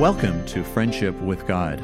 Welcome 0.00 0.46
to 0.46 0.64
Friendship 0.64 1.14
with 1.20 1.46
God. 1.46 1.78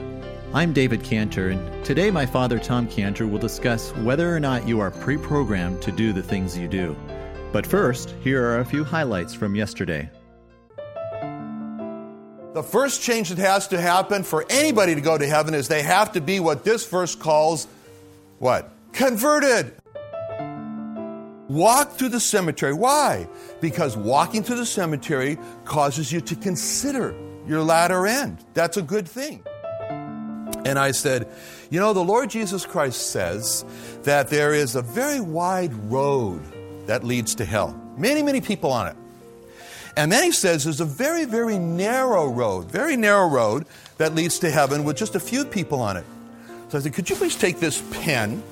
I'm 0.54 0.72
David 0.72 1.04
Cantor, 1.04 1.50
and 1.50 1.84
today 1.84 2.10
my 2.10 2.24
father 2.24 2.58
Tom 2.58 2.88
Cantor 2.88 3.26
will 3.26 3.38
discuss 3.38 3.94
whether 3.96 4.34
or 4.34 4.40
not 4.40 4.66
you 4.66 4.80
are 4.80 4.90
pre 4.90 5.18
programmed 5.18 5.82
to 5.82 5.92
do 5.92 6.14
the 6.14 6.22
things 6.22 6.56
you 6.56 6.66
do. 6.66 6.96
But 7.52 7.66
first, 7.66 8.14
here 8.22 8.42
are 8.42 8.60
a 8.60 8.64
few 8.64 8.84
highlights 8.84 9.34
from 9.34 9.54
yesterday. 9.54 10.08
The 12.54 12.62
first 12.62 13.02
change 13.02 13.28
that 13.28 13.36
has 13.36 13.68
to 13.68 13.78
happen 13.78 14.22
for 14.22 14.46
anybody 14.48 14.94
to 14.94 15.02
go 15.02 15.18
to 15.18 15.26
heaven 15.26 15.52
is 15.52 15.68
they 15.68 15.82
have 15.82 16.12
to 16.12 16.22
be 16.22 16.40
what 16.40 16.64
this 16.64 16.86
verse 16.86 17.14
calls 17.14 17.68
what? 18.38 18.72
Converted. 18.94 19.74
Walk 21.48 21.92
through 21.92 22.08
the 22.08 22.20
cemetery. 22.20 22.72
Why? 22.72 23.28
Because 23.60 23.94
walking 23.94 24.42
through 24.42 24.56
the 24.56 24.64
cemetery 24.64 25.36
causes 25.66 26.10
you 26.10 26.22
to 26.22 26.34
consider 26.34 27.14
your 27.46 27.62
latter 27.62 28.06
end. 28.06 28.38
That's 28.54 28.76
a 28.76 28.82
good 28.82 29.08
thing. 29.08 29.42
And 30.64 30.78
I 30.78 30.90
said, 30.90 31.28
You 31.70 31.78
know, 31.78 31.92
the 31.92 32.04
Lord 32.04 32.30
Jesus 32.30 32.66
Christ 32.66 33.10
says 33.10 33.64
that 34.02 34.28
there 34.28 34.52
is 34.52 34.74
a 34.74 34.82
very 34.82 35.20
wide 35.20 35.72
road 35.90 36.42
that 36.86 37.04
leads 37.04 37.34
to 37.36 37.44
hell. 37.44 37.80
Many, 37.96 38.22
many 38.22 38.40
people 38.40 38.72
on 38.72 38.88
it. 38.88 38.96
And 39.96 40.12
then 40.12 40.24
he 40.24 40.32
says 40.32 40.64
there's 40.64 40.80
a 40.80 40.84
very, 40.84 41.24
very 41.24 41.58
narrow 41.58 42.26
road, 42.26 42.70
very 42.70 42.96
narrow 42.96 43.28
road 43.28 43.66
that 43.96 44.14
leads 44.14 44.38
to 44.40 44.50
heaven 44.50 44.84
with 44.84 44.96
just 44.96 45.14
a 45.14 45.20
few 45.20 45.44
people 45.44 45.80
on 45.80 45.96
it. 45.96 46.04
So 46.68 46.78
I 46.78 46.80
said, 46.80 46.94
Could 46.94 47.08
you 47.08 47.16
please 47.16 47.36
take 47.36 47.60
this 47.60 47.82
pen? 47.92 48.42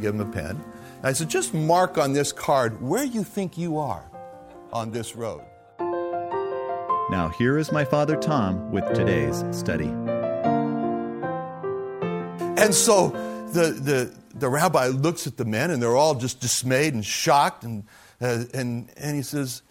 Give 0.00 0.14
him 0.14 0.20
a 0.20 0.30
pen. 0.30 0.50
And 0.98 1.06
I 1.06 1.12
said, 1.12 1.30
Just 1.30 1.54
mark 1.54 1.98
on 1.98 2.12
this 2.12 2.32
card 2.32 2.82
where 2.82 3.04
you 3.04 3.24
think 3.24 3.56
you 3.56 3.78
are 3.78 4.04
on 4.72 4.90
this 4.90 5.16
road. 5.16 5.42
Now, 7.10 7.28
here 7.28 7.58
is 7.58 7.72
my 7.72 7.84
father 7.84 8.14
Tom 8.14 8.70
with 8.70 8.86
today's 8.94 9.42
study. 9.50 9.88
And 12.56 12.72
so 12.72 13.08
the, 13.52 13.72
the, 13.72 14.14
the 14.32 14.48
rabbi 14.48 14.86
looks 14.86 15.26
at 15.26 15.36
the 15.36 15.44
men, 15.44 15.72
and 15.72 15.82
they're 15.82 15.96
all 15.96 16.14
just 16.14 16.38
dismayed 16.38 16.94
and 16.94 17.04
shocked. 17.04 17.64
And, 17.64 17.82
uh, 18.20 18.44
and, 18.54 18.90
and 18.96 19.16
he 19.16 19.22
says, 19.22 19.62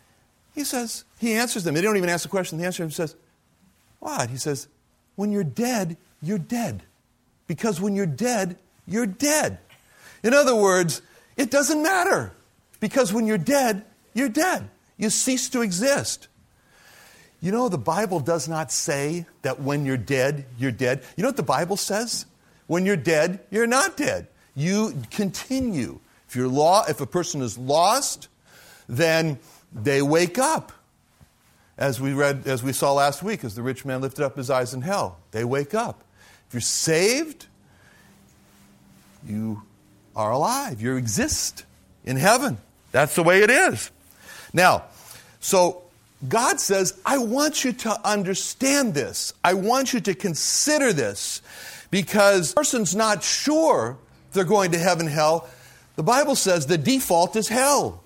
he 0.54 0.66
says, 0.66 1.06
he 1.18 1.36
answers 1.36 1.64
them. 1.64 1.76
They 1.76 1.82
don't 1.82 1.96
even 1.96 2.10
ask 2.10 2.24
the 2.24 2.30
question. 2.30 2.58
The 2.58 2.66
answer 2.66 2.84
him 2.84 2.92
says, 2.92 3.16
What? 4.00 4.30
He 4.30 4.36
says, 4.36 4.68
When 5.16 5.32
you're 5.32 5.46
dead, 5.46 5.96
you're 6.22 6.40
dead. 6.40 6.84
Because 7.48 7.80
when 7.80 7.96
you're 7.96 8.06
dead, 8.06 8.58
you're 8.86 9.06
dead. 9.06 9.60
In 10.24 10.34
other 10.34 10.58
words, 10.58 11.02
it 11.38 11.52
doesn't 11.52 11.82
matter. 11.82 12.34
Because 12.82 13.14
when 13.14 13.26
you're 13.26 13.38
dead, 13.38 13.86
you're 14.14 14.28
dead. 14.28 14.70
You 14.98 15.10
cease 15.10 15.48
to 15.52 15.62
exist. 15.62 16.28
You 17.42 17.52
know, 17.52 17.70
the 17.70 17.78
Bible 17.78 18.20
does 18.20 18.48
not 18.50 18.72
say 18.72 19.26
that 19.44 19.62
when 19.62 19.86
you're 19.86 19.98
dead, 19.98 20.46
you're 20.58 20.72
dead. 20.72 21.04
You 21.16 21.24
know 21.24 21.30
what 21.30 21.38
the 21.38 21.44
Bible 21.44 21.78
says? 21.78 22.26
When 22.68 22.86
you're 22.86 22.98
dead, 22.98 23.40
you're 23.50 23.68
not 23.68 23.96
dead. 23.96 24.28
You 24.56 25.02
continue. 25.10 26.00
If 26.28 26.36
you're 26.36 26.50
law, 26.50 26.86
if 26.88 27.00
a 27.02 27.06
person 27.06 27.42
is 27.42 27.58
lost, 27.58 28.28
then 28.88 29.40
they 29.74 30.02
wake 30.02 30.38
up. 30.38 30.72
As 31.78 32.02
we 32.02 32.14
read, 32.14 32.46
as 32.46 32.62
we 32.62 32.74
saw 32.74 32.92
last 32.92 33.24
week, 33.24 33.46
as 33.46 33.56
the 33.56 33.62
rich 33.62 33.86
man 33.86 34.02
lifted 34.02 34.26
up 34.26 34.36
his 34.36 34.50
eyes 34.50 34.74
in 34.74 34.82
hell, 34.82 35.18
they 35.32 35.46
wake 35.46 35.74
up. 35.74 36.04
If 36.48 36.54
you're 36.54 36.62
saved, 36.62 37.48
you 39.26 39.64
are 40.16 40.32
alive. 40.32 40.82
You 40.82 40.98
exist 40.98 41.64
in 42.04 42.18
heaven. 42.18 42.58
That's 42.92 43.16
the 43.16 43.24
way 43.24 43.44
it 43.44 43.50
is. 43.50 43.92
Now, 44.52 44.84
so 45.40 45.84
God 46.28 46.60
says, 46.60 47.00
I 47.06 47.18
want 47.18 47.64
you 47.64 47.72
to 47.74 48.08
understand 48.08 48.94
this. 48.94 49.34
I 49.44 49.54
want 49.54 49.94
you 49.94 50.02
to 50.02 50.14
consider 50.14 50.92
this 50.92 51.42
because 51.92 52.52
a 52.52 52.56
person's 52.56 52.96
not 52.96 53.24
sure 53.24 53.98
they're 54.34 54.44
going 54.44 54.72
to 54.72 54.78
heaven, 54.78 55.08
hell. 55.08 55.50
The 55.96 56.04
Bible 56.04 56.36
says 56.36 56.66
the 56.66 56.78
default 56.78 57.36
is 57.36 57.48
hell. 57.48 58.04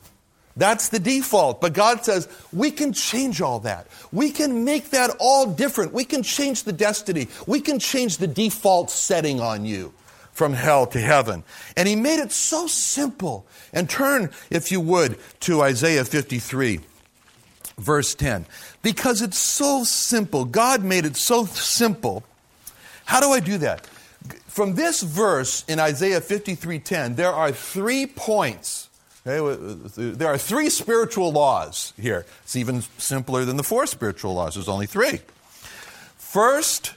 That's 0.56 0.90
the 0.90 1.00
default. 1.00 1.62
But 1.62 1.74
God 1.74 2.06
says 2.06 2.28
we 2.52 2.70
can 2.70 2.94
change 2.94 3.42
all 3.42 3.60
that. 3.62 3.88
We 4.12 4.30
can 4.30 4.64
make 4.64 4.92
that 4.92 5.16
all 5.20 5.48
different. 5.48 5.94
We 5.94 6.06
can 6.06 6.22
change 6.22 6.64
the 6.64 6.74
destiny. 6.74 7.28
We 7.48 7.62
can 7.62 7.80
change 7.80 8.18
the 8.18 8.28
default 8.28 8.92
setting 8.92 9.42
on 9.42 9.66
you 9.66 9.94
from 10.32 10.54
hell 10.54 10.86
to 10.88 11.00
heaven. 11.00 11.44
And 11.76 11.88
He 11.88 11.96
made 11.96 12.20
it 12.20 12.32
so 12.32 12.68
simple. 12.68 13.48
And 13.74 13.90
turn, 13.90 14.30
if 14.52 14.72
you 14.72 14.80
would, 14.82 15.18
to 15.42 15.62
Isaiah 15.62 16.06
53, 16.06 16.80
verse 17.78 18.16
10. 18.16 18.46
Because 18.82 19.22
it's 19.22 19.38
so 19.38 19.84
simple. 19.84 20.46
God 20.46 20.84
made 20.84 21.06
it 21.06 21.18
so 21.18 21.46
simple. 21.46 22.24
How 23.06 23.20
do 23.20 23.32
I 23.32 23.40
do 23.40 23.58
that? 23.60 23.86
From 24.48 24.76
this 24.76 25.02
verse 25.02 25.66
in 25.68 25.80
Isaiah 25.80 26.22
53:10, 26.22 27.16
there 27.16 27.34
are 27.34 27.52
three 27.52 28.06
points 28.06 28.90
Okay? 29.26 29.56
There 29.96 30.28
are 30.28 30.38
three 30.38 30.70
spiritual 30.70 31.32
laws 31.32 31.94
here. 32.00 32.26
It's 32.44 32.56
even 32.56 32.84
simpler 32.98 33.46
than 33.46 33.58
the 33.58 33.64
four 33.64 33.86
spiritual 33.86 34.34
laws. 34.34 34.56
There's 34.56 34.68
only 34.68 34.86
three. 34.86 35.22
First 36.18 36.96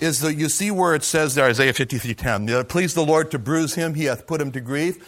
is 0.00 0.20
that 0.20 0.34
you 0.34 0.48
see 0.48 0.70
where 0.70 0.94
it 0.94 1.04
says 1.04 1.34
there, 1.34 1.46
Isaiah 1.46 1.72
53:10, 1.72 2.64
please 2.68 2.94
the 2.94 3.04
Lord 3.04 3.30
to 3.30 3.38
bruise 3.38 3.74
him, 3.74 3.94
he 3.94 4.04
hath 4.04 4.26
put 4.26 4.40
him 4.40 4.52
to 4.52 4.60
grief. 4.60 4.98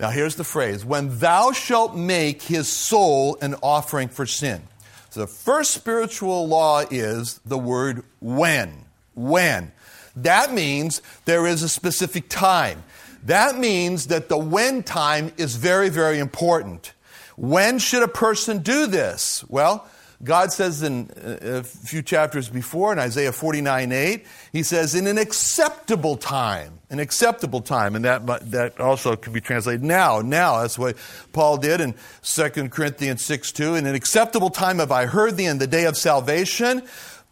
Now 0.00 0.08
here's 0.08 0.36
the 0.36 0.44
phrase, 0.44 0.82
when 0.82 1.18
thou 1.18 1.52
shalt 1.52 1.94
make 1.94 2.40
his 2.40 2.68
soul 2.68 3.36
an 3.42 3.54
offering 3.62 4.08
for 4.08 4.24
sin. 4.24 4.62
So 5.10 5.20
the 5.20 5.26
first 5.26 5.72
spiritual 5.72 6.48
law 6.48 6.84
is 6.90 7.38
the 7.44 7.58
word 7.58 8.04
when. 8.18 8.86
When. 9.14 9.72
That 10.16 10.54
means 10.54 11.02
there 11.26 11.46
is 11.46 11.62
a 11.62 11.68
specific 11.68 12.30
time. 12.30 12.82
That 13.24 13.58
means 13.58 14.06
that 14.06 14.30
the 14.30 14.38
when 14.38 14.82
time 14.82 15.32
is 15.36 15.56
very, 15.56 15.90
very 15.90 16.18
important. 16.18 16.94
When 17.36 17.78
should 17.78 18.02
a 18.02 18.08
person 18.08 18.58
do 18.58 18.86
this? 18.86 19.44
Well, 19.48 19.86
God 20.22 20.52
says 20.52 20.82
in 20.82 21.10
uh, 21.10 21.60
a 21.60 21.62
few 21.62 22.02
chapters 22.02 22.48
before, 22.48 22.92
in 22.92 22.98
Isaiah 22.98 23.32
49 23.32 23.92
8, 23.92 24.26
He 24.52 24.62
says, 24.62 24.94
in 24.94 25.06
an 25.06 25.16
acceptable 25.16 26.16
time. 26.16 26.78
An 26.90 26.98
acceptable 26.98 27.62
time. 27.62 27.96
And 27.96 28.04
that, 28.04 28.26
that 28.50 28.80
also 28.80 29.16
can 29.16 29.32
be 29.32 29.40
translated 29.40 29.82
now. 29.82 30.20
Now. 30.20 30.60
That's 30.60 30.78
what 30.78 30.96
Paul 31.32 31.56
did 31.56 31.80
in 31.80 31.94
2 32.22 32.68
Corinthians 32.68 33.24
6 33.24 33.52
2. 33.52 33.76
In 33.76 33.86
an 33.86 33.94
acceptable 33.94 34.50
time 34.50 34.78
have 34.78 34.92
I 34.92 35.06
heard 35.06 35.36
thee 35.36 35.46
in 35.46 35.58
the 35.58 35.66
day 35.66 35.86
of 35.86 35.96
salvation. 35.96 36.82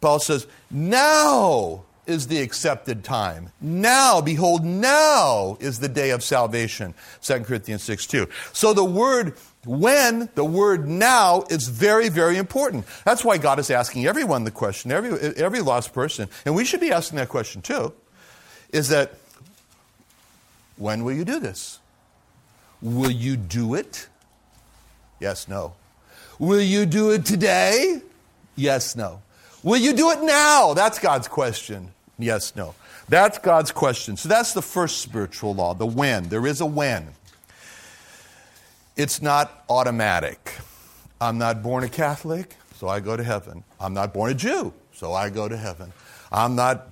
Paul 0.01 0.19
says, 0.19 0.47
now 0.71 1.83
is 2.09 2.27
the 2.27 2.41
accepted 2.41 3.03
time. 3.03 3.51
Now, 3.61 4.19
behold, 4.19 4.65
now 4.65 5.57
is 5.59 5.79
the 5.79 5.87
day 5.87 6.09
of 6.09 6.23
salvation. 6.23 6.95
2 7.21 7.41
Corinthians 7.41 7.83
6 7.83 8.07
2. 8.07 8.27
So 8.51 8.73
the 8.73 8.83
word 8.83 9.35
when, 9.69 10.29
the 10.33 10.43
word 10.43 10.87
now, 10.87 11.43
is 11.51 11.67
very, 11.67 12.09
very 12.09 12.37
important. 12.37 12.85
That's 13.05 13.23
why 13.23 13.37
God 13.37 13.59
is 13.59 13.69
asking 13.69 14.07
everyone 14.07 14.43
the 14.43 14.51
question, 14.51 14.91
every, 14.91 15.11
every 15.35 15.61
lost 15.61 15.93
person, 15.93 16.27
and 16.43 16.55
we 16.55 16.65
should 16.65 16.79
be 16.79 16.91
asking 16.91 17.17
that 17.17 17.29
question 17.29 17.61
too, 17.61 17.93
is 18.73 18.89
that 18.89 19.13
when 20.77 21.03
will 21.03 21.13
you 21.13 21.23
do 21.23 21.39
this? 21.39 21.77
Will 22.81 23.11
you 23.11 23.37
do 23.37 23.75
it? 23.75 24.07
Yes, 25.19 25.47
no. 25.47 25.73
Will 26.39 26.61
you 26.61 26.87
do 26.87 27.11
it 27.11 27.25
today? 27.25 28.01
Yes, 28.55 28.95
no. 28.95 29.21
Will 29.61 29.77
you 29.77 29.93
do 29.93 30.09
it 30.09 30.23
now? 30.23 30.73
That's 30.73 30.97
God's 30.97 31.27
question. 31.27 31.91
Yes, 32.17 32.55
no. 32.55 32.73
That's 33.07 33.37
God's 33.37 33.71
question. 33.71 34.17
So 34.17 34.29
that's 34.29 34.53
the 34.53 34.61
first 34.61 35.01
spiritual 35.01 35.53
law, 35.53 35.75
the 35.75 35.85
when. 35.85 36.29
There 36.29 36.47
is 36.47 36.59
a 36.59 36.65
when. 36.65 37.09
It's 38.99 39.21
not 39.21 39.63
automatic. 39.69 40.55
I'm 41.21 41.37
not 41.37 41.63
born 41.63 41.85
a 41.85 41.89
Catholic, 41.89 42.55
so 42.75 42.89
I 42.89 42.99
go 42.99 43.15
to 43.15 43.23
heaven. 43.23 43.63
I'm 43.79 43.93
not 43.93 44.13
born 44.13 44.29
a 44.29 44.33
Jew, 44.33 44.73
so 44.93 45.13
I 45.13 45.29
go 45.29 45.47
to 45.47 45.55
heaven. 45.55 45.93
I'm 46.33 46.55
not 46.55 46.89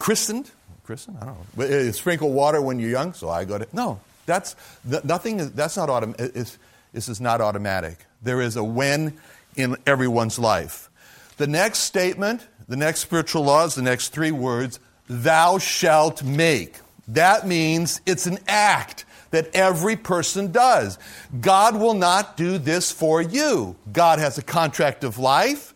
christened. 0.00 0.50
Christened? 0.84 1.18
I 1.20 1.26
don't 1.26 1.56
know. 1.56 1.88
Uh, 1.88 1.92
sprinkle 1.92 2.32
water 2.32 2.60
when 2.60 2.80
you're 2.80 2.90
young, 2.90 3.12
so 3.12 3.28
I 3.28 3.44
go 3.44 3.58
to. 3.58 3.66
No, 3.72 4.00
that's 4.26 4.56
nothing. 5.04 5.50
That's 5.50 5.76
not 5.76 5.88
automatic. 5.88 6.34
This 6.34 7.08
is 7.08 7.20
not 7.20 7.40
automatic. 7.40 7.98
There 8.22 8.40
is 8.40 8.56
a 8.56 8.64
when 8.64 9.18
in 9.54 9.76
everyone's 9.86 10.36
life. 10.36 10.90
The 11.36 11.46
next 11.46 11.80
statement 11.80 12.46
the 12.68 12.76
next 12.76 13.00
spiritual 13.00 13.44
law 13.44 13.64
is 13.64 13.76
the 13.76 13.82
next 13.82 14.08
three 14.08 14.32
words 14.32 14.80
thou 15.08 15.58
shalt 15.58 16.24
make. 16.24 16.76
That 17.06 17.46
means 17.46 18.00
it's 18.04 18.26
an 18.26 18.38
act 18.48 19.04
that 19.30 19.54
every 19.54 19.96
person 19.96 20.52
does. 20.52 20.98
God 21.40 21.76
will 21.76 21.94
not 21.94 22.36
do 22.36 22.58
this 22.58 22.90
for 22.90 23.20
you. 23.20 23.76
God 23.92 24.18
has 24.18 24.38
a 24.38 24.42
contract 24.42 25.04
of 25.04 25.18
life, 25.18 25.74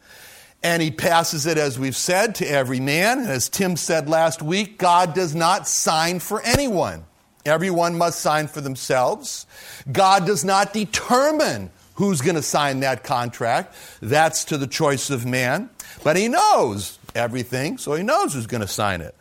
and 0.63 0.83
He 0.83 0.91
passes 0.91 1.47
it, 1.47 1.59
as 1.59 1.79
we've 1.79 1.97
said, 1.97 2.35
to 2.37 2.51
every 2.51 2.81
man. 2.81 3.21
As 3.21 3.49
Tim 3.49 3.77
said 3.77 4.09
last 4.09 4.43
week, 4.43 4.79
God 4.79 5.15
does 5.15 5.35
not 5.35 5.67
sign 5.67 6.21
for 6.21 6.43
anyone. 6.43 7.05
Everyone 7.47 7.97
must 7.97 8.21
sign 8.21 8.49
for 8.49 8.61
themselves. 8.61 9.47
God 9.91 10.27
does 10.27 10.45
not 10.45 10.73
determine 10.73 11.71
who's 11.95 12.21
going 12.21 12.37
to 12.37 12.43
sign 12.43 12.81
that 12.81 13.05
contract. 13.05 13.75
That's 14.01 14.45
to 14.47 14.59
the 14.59 14.67
choice 14.67 15.11
of 15.11 15.27
man. 15.27 15.71
But 16.03 16.17
he 16.17 16.29
knows 16.29 16.99
everything, 17.15 17.79
so 17.79 17.95
he 17.95 18.03
knows 18.03 18.35
who's 18.35 18.47
going 18.47 18.61
to 18.61 18.69
sign 18.69 19.01
it. 19.01 19.15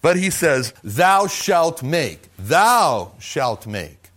But 0.00 0.16
he 0.16 0.30
says, 0.30 0.72
Thou 0.82 1.26
shalt 1.26 1.82
make, 1.82 2.28
thou 2.38 3.12
shalt 3.18 3.66
make. 3.66 4.10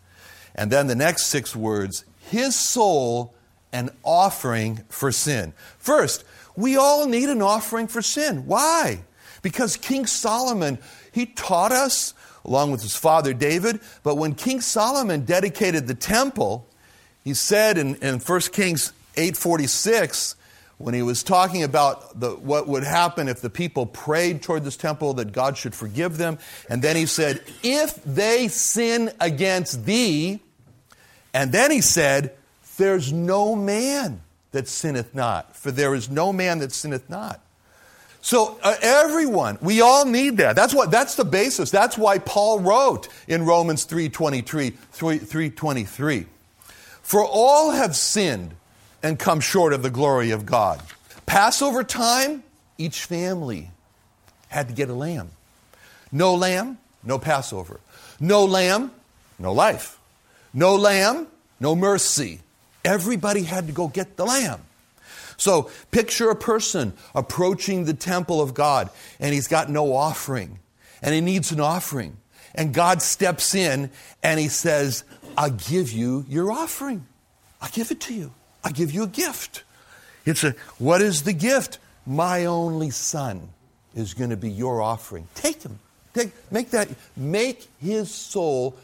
And 0.56 0.72
then 0.72 0.88
the 0.88 0.96
next 0.96 1.28
six 1.28 1.56
words, 1.56 2.06
his 2.20 2.56
soul 2.56 3.34
an 3.74 3.90
offering 4.04 4.84
for 4.90 5.12
sin. 5.12 5.54
First, 5.78 6.24
we 6.56 6.78
all 6.78 7.08
need 7.08 7.30
an 7.30 7.42
offering 7.42 7.88
for 7.88 8.02
sin. 8.02 8.46
Why? 8.46 9.02
Because 9.42 9.78
King 9.78 10.06
Solomon, 10.06 10.78
he 11.12 11.26
taught 11.26 11.72
us, 11.72 12.14
along 12.44 12.72
with 12.72 12.82
his 12.82 12.96
father 12.96 13.34
David, 13.34 13.80
but 14.04 14.16
when 14.16 14.36
King 14.36 14.62
Solomon 14.62 15.26
dedicated 15.26 15.88
the 15.88 15.96
temple, 15.96 16.68
he 17.24 17.34
said 17.34 17.78
in, 17.78 17.96
in 17.96 18.20
1 18.20 18.40
Kings 18.52 18.94
846, 19.16 20.36
when 20.84 20.94
he 20.94 21.02
was 21.02 21.24
talking 21.24 21.64
about 21.64 22.20
the, 22.20 22.32
what 22.32 22.68
would 22.68 22.84
happen 22.84 23.28
if 23.28 23.42
the 23.42 23.50
people 23.50 23.86
prayed 23.86 24.42
toward 24.42 24.64
this 24.64 24.78
temple 24.78 25.16
that 25.16 25.32
God 25.32 25.58
should 25.58 25.76
forgive 25.76 26.18
them. 26.18 26.38
And 26.70 26.82
then 26.82 26.96
he 26.96 27.06
said, 27.06 27.42
If 27.64 28.04
they 28.04 28.48
sin 28.48 29.12
against 29.20 29.86
thee, 29.86 30.40
and 31.34 31.52
then 31.52 31.72
he 31.72 31.82
said, 31.82 32.36
There's 32.78 33.12
no 33.12 33.56
man 33.56 34.22
that 34.52 34.68
sinneth 34.68 35.16
not, 35.16 35.56
for 35.56 35.72
there 35.72 35.96
is 35.96 36.10
no 36.10 36.34
man 36.34 36.60
that 36.60 36.72
sinneth 36.72 37.10
not. 37.10 37.42
So 38.22 38.60
uh, 38.62 38.76
everyone, 38.82 39.58
we 39.62 39.82
all 39.82 40.06
need 40.06 40.38
that. 40.38 40.56
That's 40.56 40.74
what 40.76 40.92
that's 40.92 41.16
the 41.16 41.26
basis. 41.26 41.72
That's 41.72 41.98
why 41.98 42.20
Paul 42.20 42.60
wrote 42.60 43.08
in 43.28 43.46
Romans 43.46 43.86
3:23, 43.86 44.74
3:23. 44.94 46.26
For 47.02 47.26
all 47.26 47.72
have 47.72 47.96
sinned 47.96 48.54
and 49.04 49.18
come 49.18 49.40
short 49.40 49.74
of 49.74 49.84
the 49.84 49.90
glory 49.90 50.32
of 50.32 50.46
God. 50.46 50.82
Passover 51.26 51.84
time, 51.84 52.44
each 52.78 53.06
family 53.06 53.72
had 54.48 54.68
to 54.68 54.74
get 54.74 54.90
a 54.90 54.94
lamb. 54.94 55.30
No 56.12 56.36
lamb, 56.36 56.78
no 57.04 57.18
Passover. 57.18 57.80
No 58.20 58.46
lamb, 58.46 58.92
no 59.40 59.54
life. 59.54 59.98
No 60.54 60.76
lamb, 60.76 61.28
no 61.60 61.76
mercy. 61.76 62.42
Everybody 62.84 63.44
had 63.44 63.68
to 63.68 63.74
go 63.74 63.88
get 63.88 64.18
the 64.18 64.26
lamb. 64.26 64.62
So 65.38 65.72
picture 65.90 66.30
a 66.30 66.36
person 66.36 66.94
approaching 67.16 67.86
the 67.86 67.94
temple 67.94 68.42
of 68.42 68.54
God 68.54 68.90
and 69.20 69.34
he's 69.34 69.48
got 69.48 69.70
no 69.70 69.94
offering 69.94 70.60
and 71.02 71.16
he 71.16 71.22
needs 71.22 71.52
an 71.52 71.60
offering. 71.60 72.18
And 72.54 72.74
God 72.74 73.02
steps 73.02 73.56
in 73.56 73.90
and 74.22 74.40
he 74.40 74.50
says, 74.50 75.04
I'll 75.38 75.50
give 75.50 75.92
you 75.92 76.26
your 76.28 76.52
offering. 76.52 77.08
I'll 77.62 77.72
give 77.72 77.92
it 77.92 78.02
to 78.02 78.14
you. 78.14 78.32
I 78.64 78.72
give 78.72 78.92
you 78.92 79.04
a 79.04 79.08
gift. 79.08 79.64
It's 80.26 80.44
a, 80.44 80.56
what 80.78 81.02
is 81.02 81.24
the 81.24 81.34
gift? 81.34 81.80
My 82.06 82.46
only 82.46 82.90
son 82.90 83.50
is 83.96 84.14
going 84.14 84.30
to 84.30 84.38
be 84.38 84.50
your 84.50 84.82
offering. 84.82 85.28
Take 85.36 85.64
him. 85.64 85.80
Take, 86.14 86.32
make 86.52 86.72
that, 86.72 86.90
make 87.16 87.68
his 87.80 88.12
soul 88.12 88.76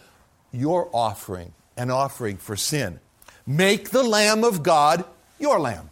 your 0.51 0.89
offering, 0.93 1.53
an 1.75 1.91
offering 1.91 2.37
for 2.37 2.55
sin. 2.55 2.99
Make 3.45 3.89
the 3.89 4.03
Lamb 4.03 4.43
of 4.43 4.63
God 4.63 5.05
your 5.39 5.59
lamb. 5.59 5.89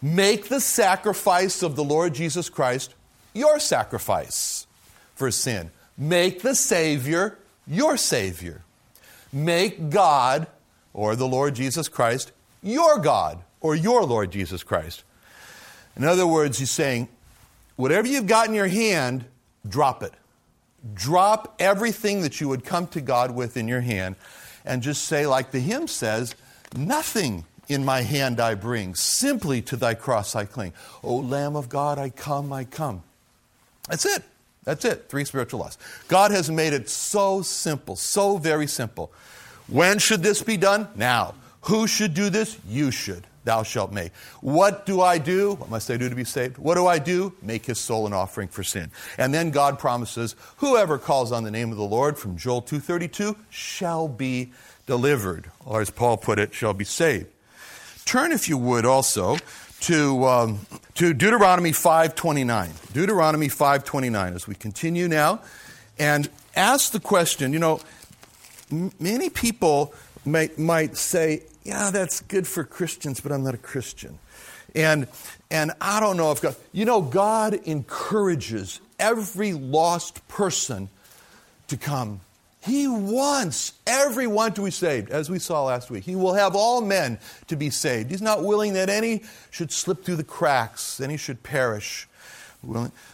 Make 0.00 0.48
the 0.48 0.60
sacrifice 0.60 1.62
of 1.62 1.74
the 1.74 1.84
Lord 1.84 2.14
Jesus 2.14 2.48
Christ 2.48 2.94
your 3.34 3.58
sacrifice 3.58 4.66
for 5.14 5.30
sin. 5.30 5.70
Make 5.96 6.42
the 6.42 6.54
Savior 6.54 7.36
your 7.66 7.96
Savior. 7.96 8.62
Make 9.32 9.90
God, 9.90 10.46
or 10.94 11.16
the 11.16 11.26
Lord 11.26 11.54
Jesus 11.54 11.88
Christ, 11.88 12.32
your 12.62 12.98
God 12.98 13.38
or 13.60 13.74
your 13.74 14.04
Lord 14.04 14.30
Jesus 14.30 14.62
Christ. 14.62 15.04
In 15.96 16.04
other 16.04 16.26
words, 16.26 16.58
he's 16.58 16.70
saying, 16.70 17.08
whatever 17.76 18.06
you've 18.06 18.26
got 18.26 18.48
in 18.48 18.54
your 18.54 18.68
hand, 18.68 19.24
drop 19.68 20.02
it. 20.02 20.12
Drop 20.94 21.56
everything 21.58 22.22
that 22.22 22.40
you 22.40 22.48
would 22.48 22.64
come 22.64 22.86
to 22.88 23.00
God 23.00 23.32
with 23.32 23.56
in 23.56 23.66
your 23.66 23.80
hand 23.80 24.16
and 24.64 24.82
just 24.82 25.04
say, 25.04 25.26
like 25.26 25.50
the 25.50 25.60
hymn 25.60 25.88
says, 25.88 26.34
nothing 26.76 27.44
in 27.68 27.84
my 27.84 28.02
hand 28.02 28.40
I 28.40 28.54
bring, 28.54 28.94
simply 28.94 29.60
to 29.62 29.76
thy 29.76 29.94
cross 29.94 30.34
I 30.36 30.44
cling. 30.44 30.72
O 31.02 31.16
Lamb 31.16 31.56
of 31.56 31.68
God, 31.68 31.98
I 31.98 32.10
come, 32.10 32.52
I 32.52 32.64
come. 32.64 33.02
That's 33.88 34.06
it. 34.06 34.22
That's 34.64 34.84
it. 34.84 35.08
Three 35.08 35.24
spiritual 35.24 35.60
laws. 35.60 35.78
God 36.08 36.30
has 36.30 36.50
made 36.50 36.72
it 36.72 36.88
so 36.88 37.42
simple, 37.42 37.96
so 37.96 38.36
very 38.36 38.66
simple. 38.66 39.10
When 39.66 39.98
should 39.98 40.22
this 40.22 40.42
be 40.42 40.56
done? 40.56 40.88
Now. 40.94 41.34
Who 41.68 41.86
should 41.86 42.14
do 42.14 42.30
this? 42.30 42.58
You 42.66 42.90
should. 42.90 43.26
Thou 43.44 43.62
shalt 43.62 43.92
make. 43.92 44.12
What 44.40 44.86
do 44.86 45.00
I 45.00 45.18
do? 45.18 45.54
What 45.54 45.70
must 45.70 45.90
I 45.90 45.96
do 45.96 46.08
to 46.08 46.14
be 46.14 46.24
saved? 46.24 46.58
What 46.58 46.74
do 46.74 46.86
I 46.86 46.98
do? 46.98 47.32
Make 47.42 47.66
his 47.66 47.78
soul 47.78 48.06
an 48.06 48.12
offering 48.12 48.48
for 48.48 48.62
sin. 48.62 48.90
And 49.16 49.32
then 49.32 49.50
God 49.50 49.78
promises, 49.78 50.34
whoever 50.58 50.98
calls 50.98 51.30
on 51.30 51.44
the 51.44 51.50
name 51.50 51.70
of 51.70 51.76
the 51.76 51.84
Lord 51.84 52.18
from 52.18 52.36
Joel 52.36 52.62
2:32 52.62 53.36
shall 53.50 54.08
be 54.08 54.52
delivered, 54.86 55.50
or 55.64 55.80
as 55.80 55.90
Paul 55.90 56.16
put 56.16 56.38
it, 56.38 56.54
shall 56.54 56.74
be 56.74 56.84
saved. 56.84 57.26
Turn, 58.06 58.32
if 58.32 58.48
you 58.48 58.56
would, 58.56 58.86
also 58.86 59.36
to, 59.80 60.24
um, 60.26 60.60
to 60.94 61.12
Deuteronomy 61.12 61.72
5.29. 61.72 62.70
Deuteronomy 62.94 63.48
5.29 63.48 64.34
as 64.34 64.48
we 64.48 64.54
continue 64.54 65.06
now 65.06 65.40
and 65.98 66.30
ask 66.56 66.92
the 66.92 67.00
question, 67.00 67.52
you 67.52 67.58
know, 67.58 67.80
m- 68.70 68.92
many 68.98 69.28
people 69.28 69.92
might, 70.24 70.58
might 70.58 70.96
say, 70.96 71.42
yeah, 71.68 71.90
that's 71.90 72.20
good 72.20 72.46
for 72.46 72.64
Christians, 72.64 73.20
but 73.20 73.30
I'm 73.30 73.44
not 73.44 73.52
a 73.52 73.58
Christian. 73.58 74.18
And, 74.74 75.06
and 75.50 75.72
I 75.82 76.00
don't 76.00 76.16
know 76.16 76.32
if 76.32 76.40
God, 76.40 76.56
you 76.72 76.86
know, 76.86 77.02
God 77.02 77.52
encourages 77.52 78.80
every 78.98 79.52
lost 79.52 80.26
person 80.28 80.88
to 81.68 81.76
come. 81.76 82.20
He 82.62 82.88
wants 82.88 83.74
everyone 83.86 84.54
to 84.54 84.62
be 84.62 84.70
saved, 84.70 85.10
as 85.10 85.28
we 85.28 85.38
saw 85.38 85.64
last 85.64 85.90
week. 85.90 86.04
He 86.04 86.16
will 86.16 86.32
have 86.32 86.56
all 86.56 86.80
men 86.80 87.18
to 87.48 87.56
be 87.56 87.68
saved. 87.68 88.10
He's 88.10 88.22
not 88.22 88.42
willing 88.42 88.72
that 88.72 88.88
any 88.88 89.22
should 89.50 89.70
slip 89.70 90.04
through 90.04 90.16
the 90.16 90.24
cracks, 90.24 91.02
any 91.02 91.18
should 91.18 91.42
perish. 91.42 92.08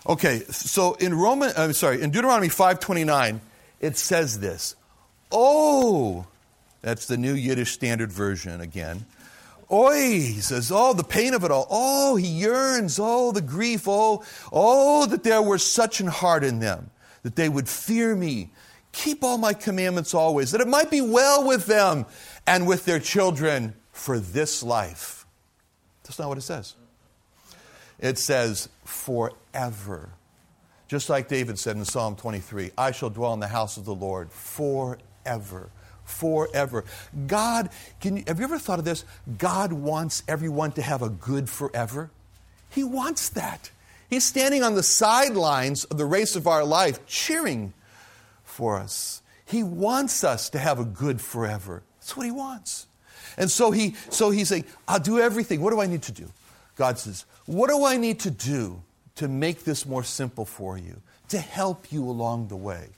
Okay, 0.06 0.40
so 0.50 0.94
in 0.94 1.12
Roman, 1.12 1.52
I'm 1.56 1.72
sorry, 1.72 2.00
in 2.00 2.10
Deuteronomy 2.10 2.48
5:29, 2.48 3.40
it 3.80 3.98
says 3.98 4.38
this: 4.38 4.76
"Oh, 5.30 6.26
that's 6.84 7.06
the 7.06 7.16
New 7.16 7.32
Yiddish 7.32 7.72
Standard 7.72 8.12
Version 8.12 8.60
again. 8.60 9.06
Oi, 9.72 10.02
he 10.02 10.40
says, 10.42 10.70
oh, 10.70 10.92
the 10.92 11.02
pain 11.02 11.32
of 11.32 11.42
it 11.42 11.50
all. 11.50 11.66
Oh, 11.70 12.16
he 12.16 12.26
yearns. 12.26 12.98
Oh, 13.00 13.32
the 13.32 13.40
grief. 13.40 13.88
Oh, 13.88 14.22
oh, 14.52 15.06
that 15.06 15.24
there 15.24 15.40
were 15.40 15.56
such 15.56 16.02
an 16.02 16.08
heart 16.08 16.44
in 16.44 16.58
them, 16.58 16.90
that 17.22 17.36
they 17.36 17.48
would 17.48 17.70
fear 17.70 18.14
me, 18.14 18.50
keep 18.92 19.24
all 19.24 19.38
my 19.38 19.54
commandments 19.54 20.12
always, 20.12 20.50
that 20.50 20.60
it 20.60 20.68
might 20.68 20.90
be 20.90 21.00
well 21.00 21.46
with 21.46 21.64
them 21.64 22.04
and 22.46 22.66
with 22.66 22.84
their 22.84 23.00
children 23.00 23.72
for 23.90 24.18
this 24.18 24.62
life. 24.62 25.24
That's 26.02 26.18
not 26.18 26.28
what 26.28 26.36
it 26.36 26.42
says. 26.42 26.74
It 27.98 28.18
says, 28.18 28.68
forever. 28.84 30.10
Just 30.86 31.08
like 31.08 31.28
David 31.28 31.58
said 31.58 31.76
in 31.76 31.84
Psalm 31.86 32.14
23, 32.14 32.72
I 32.76 32.90
shall 32.90 33.08
dwell 33.08 33.32
in 33.32 33.40
the 33.40 33.48
house 33.48 33.78
of 33.78 33.86
the 33.86 33.94
Lord 33.94 34.30
forever 34.30 35.70
forever. 36.04 36.84
God, 37.26 37.70
can 38.00 38.18
you, 38.18 38.24
have 38.26 38.38
you 38.38 38.44
ever 38.44 38.58
thought 38.58 38.78
of 38.78 38.84
this? 38.84 39.04
God 39.38 39.72
wants 39.72 40.22
everyone 40.28 40.72
to 40.72 40.82
have 40.82 41.02
a 41.02 41.08
good 41.08 41.48
forever. 41.48 42.10
He 42.70 42.84
wants 42.84 43.28
that. 43.30 43.70
He's 44.10 44.24
standing 44.24 44.62
on 44.62 44.74
the 44.74 44.82
sidelines 44.82 45.84
of 45.84 45.98
the 45.98 46.04
race 46.04 46.36
of 46.36 46.46
our 46.46 46.64
life, 46.64 47.06
cheering 47.06 47.72
for 48.44 48.78
us. 48.78 49.22
He 49.44 49.62
wants 49.62 50.24
us 50.24 50.50
to 50.50 50.58
have 50.58 50.78
a 50.78 50.84
good 50.84 51.20
forever. 51.20 51.82
That's 51.98 52.16
what 52.16 52.26
he 52.26 52.32
wants. 52.32 52.86
And 53.36 53.50
so 53.50 53.70
he 53.70 53.94
so 54.10 54.30
he's 54.30 54.48
saying, 54.48 54.64
I'll 54.86 55.00
do 55.00 55.18
everything. 55.18 55.60
What 55.60 55.70
do 55.70 55.80
I 55.80 55.86
need 55.86 56.02
to 56.02 56.12
do? 56.12 56.30
God 56.76 56.98
says, 56.98 57.24
What 57.46 57.70
do 57.70 57.84
I 57.84 57.96
need 57.96 58.20
to 58.20 58.30
do 58.30 58.82
to 59.16 59.28
make 59.28 59.64
this 59.64 59.86
more 59.86 60.04
simple 60.04 60.44
for 60.44 60.78
you? 60.78 61.00
To 61.28 61.38
help 61.38 61.90
you 61.90 62.08
along 62.08 62.48
the 62.48 62.56
way. 62.56 62.88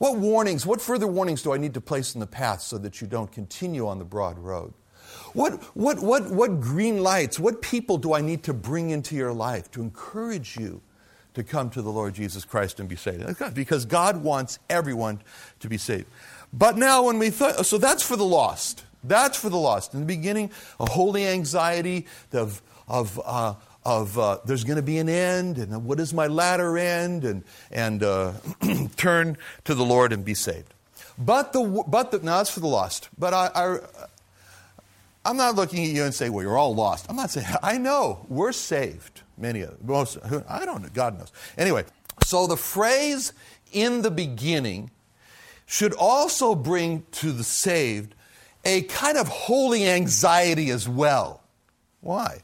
What 0.00 0.16
warnings, 0.16 0.64
what 0.64 0.80
further 0.80 1.06
warnings 1.06 1.42
do 1.42 1.52
I 1.52 1.58
need 1.58 1.74
to 1.74 1.80
place 1.82 2.14
in 2.14 2.20
the 2.20 2.26
path 2.26 2.62
so 2.62 2.78
that 2.78 3.02
you 3.02 3.06
don't 3.06 3.30
continue 3.30 3.86
on 3.86 3.98
the 3.98 4.04
broad 4.06 4.38
road? 4.38 4.72
What, 5.34 5.62
what, 5.76 6.00
what, 6.00 6.30
what 6.30 6.58
green 6.58 7.02
lights, 7.02 7.38
what 7.38 7.60
people 7.60 7.98
do 7.98 8.14
I 8.14 8.22
need 8.22 8.42
to 8.44 8.54
bring 8.54 8.88
into 8.88 9.14
your 9.14 9.34
life 9.34 9.70
to 9.72 9.82
encourage 9.82 10.56
you 10.56 10.80
to 11.34 11.44
come 11.44 11.68
to 11.68 11.82
the 11.82 11.90
Lord 11.90 12.14
Jesus 12.14 12.46
Christ 12.46 12.80
and 12.80 12.88
be 12.88 12.96
saved? 12.96 13.54
Because 13.54 13.84
God 13.84 14.22
wants 14.22 14.58
everyone 14.70 15.20
to 15.58 15.68
be 15.68 15.76
saved. 15.76 16.06
But 16.50 16.78
now, 16.78 17.02
when 17.02 17.18
we 17.18 17.28
thought, 17.28 17.66
so 17.66 17.76
that's 17.76 18.02
for 18.02 18.16
the 18.16 18.24
lost. 18.24 18.84
That's 19.04 19.36
for 19.36 19.50
the 19.50 19.58
lost. 19.58 19.92
In 19.92 20.00
the 20.00 20.06
beginning, 20.06 20.50
a 20.80 20.90
holy 20.90 21.26
anxiety 21.26 22.06
of, 22.32 22.62
of, 22.88 23.20
uh, 23.22 23.52
of 23.84 24.18
uh, 24.18 24.38
there's 24.44 24.64
going 24.64 24.76
to 24.76 24.82
be 24.82 24.98
an 24.98 25.08
end, 25.08 25.58
and 25.58 25.84
what 25.84 26.00
is 26.00 26.12
my 26.12 26.26
latter 26.26 26.76
end, 26.76 27.24
and, 27.24 27.44
and 27.70 28.02
uh, 28.02 28.32
turn 28.96 29.36
to 29.64 29.74
the 29.74 29.84
Lord 29.84 30.12
and 30.12 30.24
be 30.24 30.34
saved. 30.34 30.74
But 31.18 31.52
the, 31.52 31.84
but 31.86 32.10
the, 32.10 32.18
now 32.18 32.38
that's 32.38 32.50
for 32.50 32.60
the 32.60 32.66
lost. 32.66 33.08
But 33.18 33.34
I, 33.34 33.50
I, 33.54 33.78
I'm 35.24 35.36
not 35.36 35.54
looking 35.54 35.84
at 35.84 35.90
you 35.90 36.04
and 36.04 36.14
saying, 36.14 36.32
well, 36.32 36.42
you're 36.42 36.58
all 36.58 36.74
lost. 36.74 37.06
I'm 37.08 37.16
not 37.16 37.30
saying, 37.30 37.46
I 37.62 37.78
know, 37.78 38.24
we're 38.28 38.52
saved. 38.52 39.22
Many 39.38 39.62
of 39.62 39.82
most, 39.82 40.18
I 40.48 40.64
don't 40.64 40.82
know, 40.82 40.88
God 40.92 41.18
knows. 41.18 41.32
Anyway, 41.56 41.84
so 42.24 42.46
the 42.46 42.56
phrase 42.56 43.32
in 43.72 44.02
the 44.02 44.10
beginning 44.10 44.90
should 45.66 45.94
also 45.94 46.54
bring 46.54 47.04
to 47.12 47.32
the 47.32 47.44
saved 47.44 48.14
a 48.64 48.82
kind 48.82 49.16
of 49.16 49.28
holy 49.28 49.88
anxiety 49.88 50.70
as 50.70 50.88
well. 50.88 51.42
Why? 52.00 52.40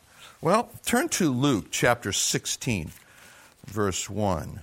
Well, 0.47 0.71
turn 0.85 1.09
to 1.09 1.33
Luke 1.33 1.73
chapter 1.73 2.13
16, 2.13 2.93
verse 3.67 4.09
1, 4.09 4.61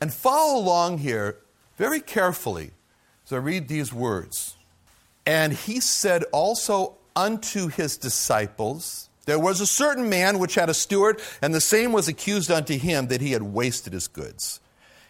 and 0.00 0.14
follow 0.14 0.56
along 0.56 0.98
here 0.98 1.38
very 1.76 1.98
carefully 1.98 2.70
as 3.24 3.32
I 3.32 3.38
read 3.38 3.66
these 3.66 3.92
words. 3.92 4.54
And 5.26 5.52
he 5.52 5.80
said 5.80 6.22
also 6.30 6.98
unto 7.16 7.66
his 7.66 7.96
disciples, 7.96 9.08
There 9.24 9.40
was 9.40 9.60
a 9.60 9.66
certain 9.66 10.08
man 10.08 10.38
which 10.38 10.54
had 10.54 10.70
a 10.70 10.74
steward, 10.74 11.20
and 11.42 11.52
the 11.52 11.60
same 11.60 11.90
was 11.90 12.06
accused 12.06 12.52
unto 12.52 12.78
him 12.78 13.08
that 13.08 13.20
he 13.20 13.32
had 13.32 13.42
wasted 13.42 13.94
his 13.94 14.06
goods. 14.06 14.60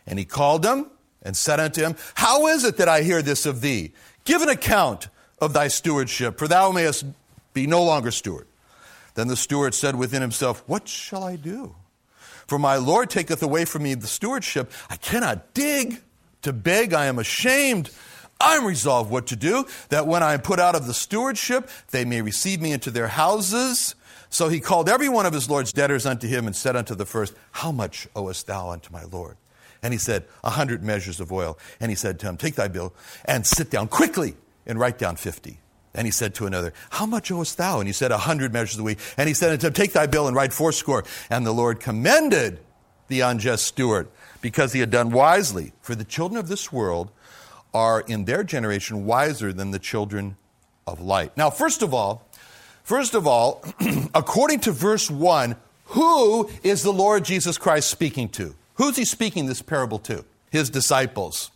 And 0.06 0.18
he 0.18 0.24
called 0.24 0.64
him 0.64 0.86
and 1.22 1.36
said 1.36 1.60
unto 1.60 1.82
him, 1.82 1.94
How 2.14 2.46
is 2.46 2.64
it 2.64 2.78
that 2.78 2.88
I 2.88 3.02
hear 3.02 3.20
this 3.20 3.44
of 3.44 3.60
thee? 3.60 3.92
Give 4.24 4.40
an 4.40 4.48
account 4.48 5.10
of 5.42 5.52
thy 5.52 5.68
stewardship, 5.68 6.38
for 6.38 6.48
thou 6.48 6.72
mayest 6.72 7.04
be 7.52 7.66
no 7.66 7.84
longer 7.84 8.10
steward. 8.10 8.46
Then 9.16 9.28
the 9.28 9.36
steward 9.36 9.74
said 9.74 9.96
within 9.96 10.20
himself, 10.22 10.62
What 10.66 10.86
shall 10.86 11.24
I 11.24 11.36
do? 11.36 11.74
For 12.46 12.58
my 12.58 12.76
Lord 12.76 13.10
taketh 13.10 13.42
away 13.42 13.64
from 13.64 13.82
me 13.82 13.94
the 13.94 14.06
stewardship. 14.06 14.70
I 14.88 14.96
cannot 14.96 15.52
dig. 15.52 16.02
To 16.42 16.52
beg, 16.52 16.92
I 16.92 17.06
am 17.06 17.18
ashamed. 17.18 17.90
I'm 18.38 18.66
resolved 18.66 19.10
what 19.10 19.26
to 19.28 19.36
do, 19.36 19.66
that 19.88 20.06
when 20.06 20.22
I 20.22 20.34
am 20.34 20.42
put 20.42 20.60
out 20.60 20.76
of 20.76 20.86
the 20.86 20.94
stewardship, 20.94 21.68
they 21.90 22.04
may 22.04 22.20
receive 22.20 22.60
me 22.60 22.70
into 22.72 22.90
their 22.90 23.08
houses. 23.08 23.94
So 24.28 24.48
he 24.48 24.60
called 24.60 24.88
every 24.88 25.08
one 25.08 25.24
of 25.24 25.32
his 25.32 25.48
Lord's 25.48 25.72
debtors 25.72 26.04
unto 26.04 26.28
him 26.28 26.46
and 26.46 26.54
said 26.54 26.76
unto 26.76 26.94
the 26.94 27.06
first, 27.06 27.34
How 27.52 27.72
much 27.72 28.06
owest 28.14 28.46
thou 28.46 28.68
unto 28.68 28.92
my 28.92 29.04
Lord? 29.04 29.38
And 29.82 29.94
he 29.94 29.98
said, 29.98 30.26
A 30.44 30.50
hundred 30.50 30.84
measures 30.84 31.20
of 31.20 31.32
oil. 31.32 31.58
And 31.80 31.90
he 31.90 31.96
said 31.96 32.20
to 32.20 32.26
him, 32.26 32.36
Take 32.36 32.56
thy 32.56 32.68
bill 32.68 32.92
and 33.24 33.46
sit 33.46 33.70
down 33.70 33.88
quickly 33.88 34.36
and 34.66 34.78
write 34.78 34.98
down 34.98 35.16
fifty. 35.16 35.60
And 35.96 36.06
he 36.06 36.10
said 36.10 36.34
to 36.36 36.46
another, 36.46 36.72
How 36.90 37.06
much 37.06 37.30
owest 37.30 37.56
thou? 37.56 37.80
And 37.80 37.88
he 37.88 37.92
said, 37.92 38.12
A 38.12 38.18
hundred 38.18 38.52
measures 38.52 38.78
a 38.78 38.82
week. 38.82 38.98
And 39.16 39.26
he 39.26 39.34
said 39.34 39.50
unto 39.50 39.66
him, 39.66 39.72
Take 39.72 39.92
thy 39.92 40.06
bill 40.06 40.28
and 40.28 40.36
write 40.36 40.52
fourscore. 40.52 41.04
And 41.30 41.46
the 41.46 41.52
Lord 41.52 41.80
commended 41.80 42.60
the 43.08 43.20
unjust 43.20 43.66
steward 43.66 44.08
because 44.40 44.72
he 44.72 44.80
had 44.80 44.90
done 44.90 45.10
wisely. 45.10 45.72
For 45.80 45.94
the 45.94 46.04
children 46.04 46.38
of 46.38 46.48
this 46.48 46.70
world 46.70 47.10
are 47.72 48.00
in 48.00 48.26
their 48.26 48.44
generation 48.44 49.06
wiser 49.06 49.52
than 49.52 49.70
the 49.70 49.78
children 49.78 50.36
of 50.86 51.00
light. 51.00 51.36
Now, 51.36 51.50
first 51.50 51.82
of 51.82 51.92
all, 51.92 52.26
first 52.84 53.14
of 53.14 53.26
all, 53.26 53.64
according 54.14 54.60
to 54.60 54.72
verse 54.72 55.10
1, 55.10 55.56
who 55.86 56.50
is 56.62 56.82
the 56.82 56.92
Lord 56.92 57.24
Jesus 57.24 57.58
Christ 57.58 57.88
speaking 57.88 58.28
to? 58.30 58.54
Who's 58.74 58.96
he 58.96 59.04
speaking 59.04 59.46
this 59.46 59.62
parable 59.62 59.98
to? 60.00 60.24
His 60.50 60.70
disciples. 60.70 61.50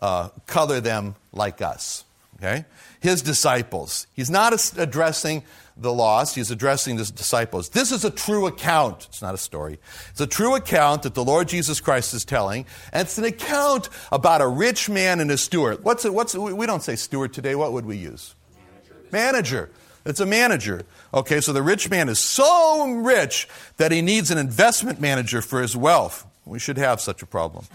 Uh, 0.00 0.30
color 0.46 0.80
them 0.80 1.14
like 1.32 1.62
us. 1.62 2.04
Okay? 2.42 2.64
His 3.00 3.22
disciples. 3.22 4.06
He's 4.14 4.30
not 4.30 4.52
addressing 4.76 5.44
the 5.76 5.92
lost, 5.92 6.34
he's 6.34 6.50
addressing 6.50 6.98
his 6.98 7.10
disciples. 7.10 7.70
This 7.70 7.92
is 7.92 8.04
a 8.04 8.10
true 8.10 8.46
account. 8.46 9.06
It's 9.08 9.22
not 9.22 9.34
a 9.34 9.38
story. 9.38 9.78
It's 10.10 10.20
a 10.20 10.26
true 10.26 10.54
account 10.54 11.04
that 11.04 11.14
the 11.14 11.24
Lord 11.24 11.48
Jesus 11.48 11.80
Christ 11.80 12.12
is 12.12 12.24
telling, 12.26 12.66
and 12.92 13.02
it's 13.02 13.16
an 13.16 13.24
account 13.24 13.88
about 14.10 14.42
a 14.42 14.46
rich 14.46 14.90
man 14.90 15.20
and 15.20 15.30
his 15.30 15.40
steward. 15.40 15.82
What's 15.82 16.04
what's 16.04 16.34
we 16.34 16.66
don't 16.66 16.82
say 16.82 16.96
steward 16.96 17.32
today. 17.32 17.54
What 17.54 17.72
would 17.72 17.86
we 17.86 17.96
use? 17.96 18.34
Manager. 18.54 18.96
manager. 19.12 19.70
It's 20.04 20.20
a 20.20 20.26
manager. 20.26 20.82
Okay, 21.14 21.40
so 21.40 21.52
the 21.52 21.62
rich 21.62 21.88
man 21.88 22.08
is 22.08 22.18
so 22.18 22.90
rich 22.90 23.48
that 23.76 23.92
he 23.92 24.02
needs 24.02 24.30
an 24.30 24.38
investment 24.38 25.00
manager 25.00 25.40
for 25.40 25.62
his 25.62 25.76
wealth. 25.76 26.26
We 26.44 26.58
should 26.58 26.76
have 26.76 27.00
such 27.00 27.22
a 27.22 27.26
problem. 27.26 27.66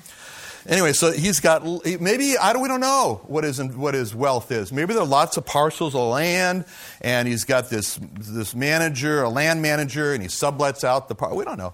Anyway, 0.68 0.92
so 0.92 1.14
he's 1.14 1.40
got 1.40 1.64
maybe 2.02 2.38
I 2.38 2.52
don't 2.52 2.62
we 2.62 2.68
don't 2.68 2.82
know 2.82 3.22
what 3.28 3.46
his 3.46 3.64
what 3.64 3.94
his 3.94 4.14
wealth 4.14 4.52
is. 4.52 4.74
Maybe 4.74 4.94
there 4.94 5.04
are 5.04 5.08
lots 5.08 5.38
of 5.38 5.46
parcels 5.46 5.96
of 5.96 6.02
land, 6.02 6.66
and 7.00 7.26
he's 7.26 7.46
got 7.46 7.70
this 7.70 7.98
this 8.20 8.54
manager, 8.54 9.24
a 9.24 9.30
land 9.30 9.62
manager, 9.62 10.14
and 10.14 10.22
he 10.22 10.28
sublets 10.28 10.84
out 10.84 11.08
the 11.08 11.16
part. 11.16 11.36
We 11.36 11.46
don't 11.46 11.58
know, 11.58 11.74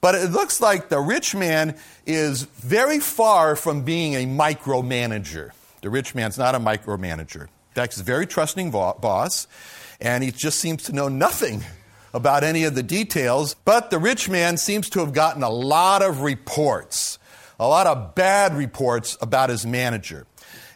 but 0.00 0.14
it 0.14 0.30
looks 0.30 0.58
like 0.58 0.88
the 0.88 1.00
rich 1.00 1.34
man 1.34 1.76
is 2.06 2.44
very 2.44 2.98
far 2.98 3.56
from 3.56 3.82
being 3.82 4.14
a 4.14 4.24
micromanager. 4.24 5.50
The 5.82 5.90
rich 5.90 6.14
man's 6.14 6.38
not 6.38 6.54
a 6.54 6.60
micromanager. 6.60 7.42
In 7.42 7.74
fact, 7.74 7.92
he's 7.92 8.00
a 8.00 8.04
very 8.04 8.26
trusting 8.26 8.70
boss, 8.70 9.48
and 10.00 10.24
he 10.24 10.30
just 10.30 10.58
seems 10.60 10.84
to 10.84 10.94
know 10.94 11.08
nothing 11.08 11.62
about 12.14 12.42
any 12.42 12.64
of 12.64 12.74
the 12.74 12.82
details. 12.82 13.54
But 13.66 13.90
the 13.90 13.98
rich 13.98 14.30
man 14.30 14.56
seems 14.56 14.88
to 14.90 15.00
have 15.00 15.12
gotten 15.12 15.42
a 15.42 15.50
lot 15.50 16.02
of 16.02 16.22
reports 16.22 17.18
a 17.60 17.68
lot 17.68 17.86
of 17.86 18.14
bad 18.14 18.56
reports 18.56 19.16
about 19.20 19.50
his 19.50 19.66
manager. 19.66 20.26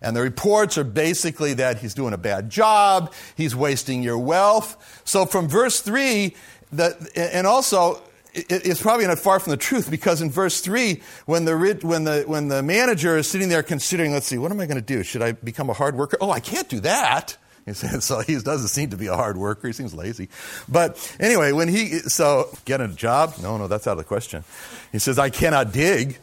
And 0.03 0.15
the 0.15 0.21
reports 0.21 0.77
are 0.77 0.85
basically 0.85 1.55
that 1.55 1.79
he's 1.79 1.95
doing 1.95 2.13
a 2.13 2.19
bad 2.19 2.51
job, 2.51 3.13
he's 3.37 3.57
wasting 3.57 4.03
your 4.03 4.19
wealth. 4.19 5.03
So 5.05 5.25
from 5.25 5.49
verse 5.49 5.81
3, 5.81 6.37
the, 6.73 7.11
and 7.17 7.47
also, 7.47 8.03
it's 8.35 8.83
probably 8.83 9.07
not 9.07 9.19
far 9.19 9.41
from 9.41 9.53
the 9.53 9.57
truth 9.57 9.91
because 9.91 10.21
in 10.21 10.31
verse 10.31 10.61
3, 10.61 11.01
when 11.25 11.47
the, 11.47 11.79
when, 11.83 12.05
the, 12.05 12.25
when 12.27 12.49
the 12.49 12.63
manager 12.63 13.17
is 13.17 13.31
sitting 13.31 13.49
there 13.49 13.63
considering, 13.63 14.13
let's 14.13 14.27
see, 14.27 14.37
what 14.37 14.53
am 14.53 14.61
I 14.61 14.67
going 14.67 14.77
to 14.77 14.83
do? 14.83 15.03
Should 15.03 15.23
I 15.23 15.33
become 15.33 15.71
a 15.71 15.75
hard 15.75 15.97
worker? 15.97 16.19
Oh, 16.21 16.31
I 16.31 16.41
can't 16.41 16.69
do 16.69 16.81
that. 16.81 17.39
So 17.73 18.21
he 18.21 18.39
doesn't 18.39 18.69
seem 18.69 18.91
to 18.91 18.99
be 18.99 19.07
a 19.07 19.17
hard 19.17 19.39
worker. 19.39 19.67
He 19.67 19.73
seems 19.73 19.95
lazy. 19.95 20.29
But 20.69 21.17
anyway, 21.19 21.51
when 21.53 21.69
he, 21.69 22.01
so 22.01 22.51
get 22.67 22.83
a 22.83 22.89
job? 22.89 23.37
No, 23.41 23.57
no, 23.57 23.69
that's 23.69 23.87
out 23.87 23.93
of 23.93 23.99
the 23.99 24.05
question. 24.05 24.45
He 24.93 24.99
says, 24.99 25.19
I 25.19 25.31
cannot 25.31 25.73
dig. 25.73 26.19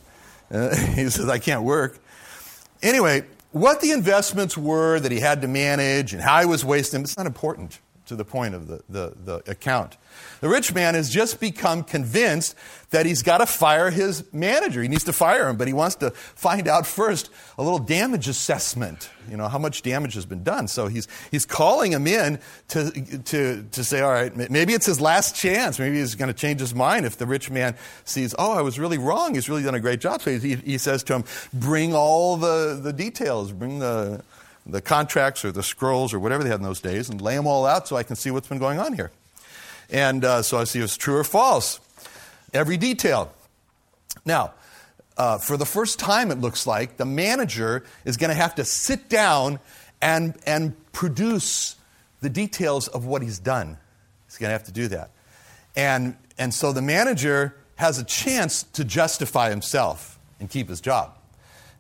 Uh, 0.52 0.76
he 0.96 1.10
says, 1.10 1.30
I 1.30 1.40
can't 1.40 1.64
work. 1.64 2.00
Anyway, 2.82 3.24
what 3.52 3.82
the 3.82 3.92
investments 3.92 4.58
were 4.58 5.00
that 5.00 5.12
he 5.12 5.20
had 5.20 5.42
to 5.42 5.48
manage 5.48 6.14
and 6.14 6.22
how 6.22 6.40
he 6.40 6.46
was 6.46 6.66
wasting 6.66 7.00
them, 7.00 7.04
it's 7.04 7.18
not 7.18 7.28
important 7.28 7.80
to 8.12 8.18
the 8.18 8.26
point 8.26 8.54
of 8.54 8.68
the, 8.68 8.82
the, 8.90 9.14
the 9.24 9.36
account. 9.50 9.96
The 10.42 10.50
rich 10.50 10.74
man 10.74 10.96
has 10.96 11.10
just 11.10 11.40
become 11.40 11.82
convinced 11.82 12.56
that 12.90 13.06
he's 13.06 13.24
got 13.24 13.38
to 13.38 13.46
fire 13.46 13.90
his 13.90 14.26
manager. 14.34 14.82
He 14.82 14.90
needs 14.90 15.06
to 15.06 15.14
fire 15.14 15.48
him, 15.48 15.56
but 15.56 15.66
he 15.70 15.74
wants 15.74 15.96
to 15.96 16.12
find 16.12 16.68
out 16.68 16.86
first 16.86 17.30
a 17.58 17.64
little 17.64 17.80
damage 17.80 18.28
assessment, 18.28 19.10
you 19.30 19.38
know, 19.38 19.48
how 19.48 19.58
much 19.58 19.82
damage 19.82 20.14
has 20.16 20.26
been 20.26 20.44
done. 20.44 20.68
So 20.68 20.88
he's, 20.88 21.08
he's 21.32 21.46
calling 21.46 21.94
him 21.94 22.06
in 22.06 22.40
to, 22.68 22.92
to, 22.92 23.66
to 23.72 23.84
say, 23.86 24.02
all 24.02 24.12
right, 24.12 24.36
maybe 24.52 24.74
it's 24.74 24.88
his 24.88 25.00
last 25.00 25.34
chance. 25.34 25.80
Maybe 25.80 26.00
he's 26.00 26.16
going 26.16 26.28
to 26.28 26.34
change 26.34 26.60
his 26.60 26.76
mind 26.76 27.06
if 27.06 27.18
the 27.18 27.26
rich 27.26 27.50
man 27.50 27.78
sees, 28.04 28.36
oh, 28.38 28.52
I 28.52 28.62
was 28.62 28.78
really 28.78 28.98
wrong. 28.98 29.36
He's 29.36 29.48
really 29.48 29.64
done 29.64 29.76
a 29.76 29.80
great 29.80 30.02
job. 30.02 30.22
So 30.22 30.38
he, 30.38 30.56
he 30.56 30.78
says 30.78 31.02
to 31.04 31.16
him, 31.16 31.24
bring 31.54 31.96
all 31.96 32.36
the, 32.36 32.78
the 32.84 32.92
details, 32.92 33.54
bring 33.54 33.80
the, 33.80 34.22
the 34.66 34.82
contracts 34.82 35.44
or 35.44 35.52
the 35.52 35.64
scrolls 35.64 36.14
or 36.14 36.20
whatever 36.20 36.44
they 36.44 36.50
had 36.50 36.60
in 36.60 36.66
those 36.66 36.82
days 36.82 37.10
and 37.10 37.22
lay 37.22 37.36
them 37.36 37.48
all 37.48 37.66
out 37.66 37.88
so 37.88 37.96
I 37.96 38.04
can 38.04 38.16
see 38.16 38.32
what's 38.32 38.48
been 38.48 38.60
going 38.60 38.80
on 38.80 38.94
here. 38.94 39.12
And 39.90 40.24
uh, 40.24 40.42
so 40.42 40.58
I 40.58 40.64
see 40.64 40.80
if 40.80 40.86
it's 40.86 40.98
true 40.98 41.18
or 41.18 41.24
false. 41.24 41.80
Every 42.54 42.78
detail. 42.78 43.34
Now, 44.26 44.54
uh, 45.18 45.38
for 45.38 45.58
the 45.58 45.66
first 45.66 46.00
time, 46.00 46.32
it 46.32 46.40
looks 46.40 46.66
like 46.66 46.98
the 46.98 47.06
manager 47.06 47.84
is 48.06 48.18
going 48.18 48.30
to 48.30 48.36
have 48.36 48.56
to 48.56 48.66
sit 48.66 49.10
down 49.10 49.60
and, 50.02 50.36
and 50.46 50.76
produce 50.94 51.76
the 52.22 52.30
details 52.30 52.88
of 52.88 53.06
what 53.06 53.22
he's 53.22 53.40
done. 53.40 53.78
He's 54.28 54.38
going 54.38 54.50
to 54.50 54.54
have 54.54 54.64
to 54.66 54.72
do 54.72 54.88
that. 54.90 55.12
And, 55.76 56.16
and 56.38 56.54
so 56.54 56.72
the 56.72 56.82
manager 56.82 57.56
has 57.76 57.98
a 58.00 58.04
chance 58.04 58.64
to 58.64 58.84
justify 58.84 59.50
himself 59.50 60.20
and 60.40 60.50
keep 60.50 60.70
his 60.70 60.82
job. 60.82 61.16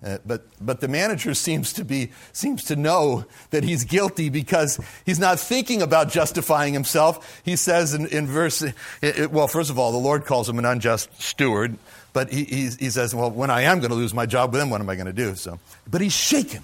Uh, 0.03 0.17
but, 0.25 0.45
but 0.59 0.81
the 0.81 0.87
manager 0.87 1.33
seems 1.33 1.73
to, 1.73 1.85
be, 1.85 2.11
seems 2.33 2.63
to 2.63 2.75
know 2.75 3.25
that 3.51 3.63
he's 3.63 3.83
guilty 3.83 4.29
because 4.29 4.79
he's 5.05 5.19
not 5.19 5.39
thinking 5.39 5.81
about 5.81 6.09
justifying 6.09 6.73
himself. 6.73 7.41
He 7.45 7.55
says 7.55 7.93
in, 7.93 8.07
in 8.07 8.25
verse, 8.25 8.63
it, 8.63 8.73
it, 9.01 9.31
well, 9.31 9.47
first 9.47 9.69
of 9.69 9.77
all, 9.77 9.91
the 9.91 9.99
Lord 9.99 10.25
calls 10.25 10.49
him 10.49 10.57
an 10.57 10.65
unjust 10.65 11.21
steward, 11.21 11.77
but 12.13 12.31
he, 12.31 12.45
he, 12.45 12.69
he 12.79 12.89
says, 12.89 13.13
well, 13.13 13.29
when 13.29 13.51
I 13.51 13.61
am 13.61 13.79
going 13.79 13.91
to 13.91 13.95
lose 13.95 14.13
my 14.13 14.25
job 14.25 14.55
him, 14.55 14.71
what 14.71 14.81
am 14.81 14.89
I 14.89 14.95
going 14.95 15.05
to 15.05 15.13
do? 15.13 15.35
So, 15.35 15.59
but 15.89 16.01
he's 16.01 16.13
shaken 16.13 16.63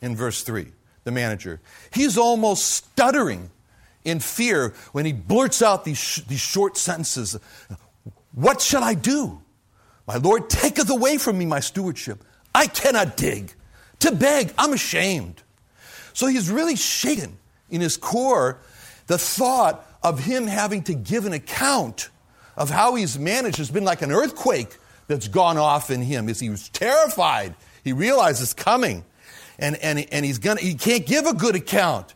in 0.00 0.14
verse 0.14 0.42
3, 0.42 0.68
the 1.02 1.10
manager. 1.10 1.60
He's 1.92 2.16
almost 2.16 2.66
stuttering 2.66 3.50
in 4.04 4.20
fear 4.20 4.74
when 4.92 5.06
he 5.06 5.12
blurts 5.12 5.60
out 5.60 5.84
these, 5.84 5.98
sh- 5.98 6.20
these 6.28 6.40
short 6.40 6.76
sentences 6.76 7.36
What 8.32 8.60
shall 8.60 8.84
I 8.84 8.94
do? 8.94 9.40
My 10.06 10.16
Lord 10.16 10.48
taketh 10.50 10.90
away 10.90 11.18
from 11.18 11.38
me 11.38 11.46
my 11.46 11.60
stewardship. 11.60 12.24
I 12.54 12.66
cannot 12.66 13.16
dig. 13.16 13.52
To 14.00 14.12
beg, 14.12 14.52
I'm 14.58 14.72
ashamed. 14.72 15.42
So 16.12 16.26
he's 16.26 16.50
really 16.50 16.76
shaken 16.76 17.38
in 17.70 17.80
his 17.80 17.96
core 17.96 18.58
the 19.06 19.18
thought 19.18 19.86
of 20.02 20.20
him 20.20 20.46
having 20.46 20.82
to 20.84 20.94
give 20.94 21.26
an 21.26 21.32
account 21.32 22.10
of 22.56 22.70
how 22.70 22.94
he's 22.94 23.18
managed 23.18 23.58
has 23.58 23.70
been 23.70 23.84
like 23.84 24.02
an 24.02 24.10
earthquake 24.10 24.76
that's 25.06 25.28
gone 25.28 25.58
off 25.58 25.90
in 25.90 26.02
him. 26.02 26.28
As 26.28 26.40
he 26.40 26.48
was 26.48 26.68
terrified, 26.68 27.54
he 27.82 27.92
realizes 27.92 28.42
it's 28.42 28.54
coming, 28.54 29.04
and, 29.58 29.76
and, 29.76 30.06
and 30.12 30.24
he's 30.24 30.38
gonna, 30.38 30.60
he 30.60 30.74
can't 30.74 31.06
give 31.06 31.26
a 31.26 31.34
good 31.34 31.56
account. 31.56 32.14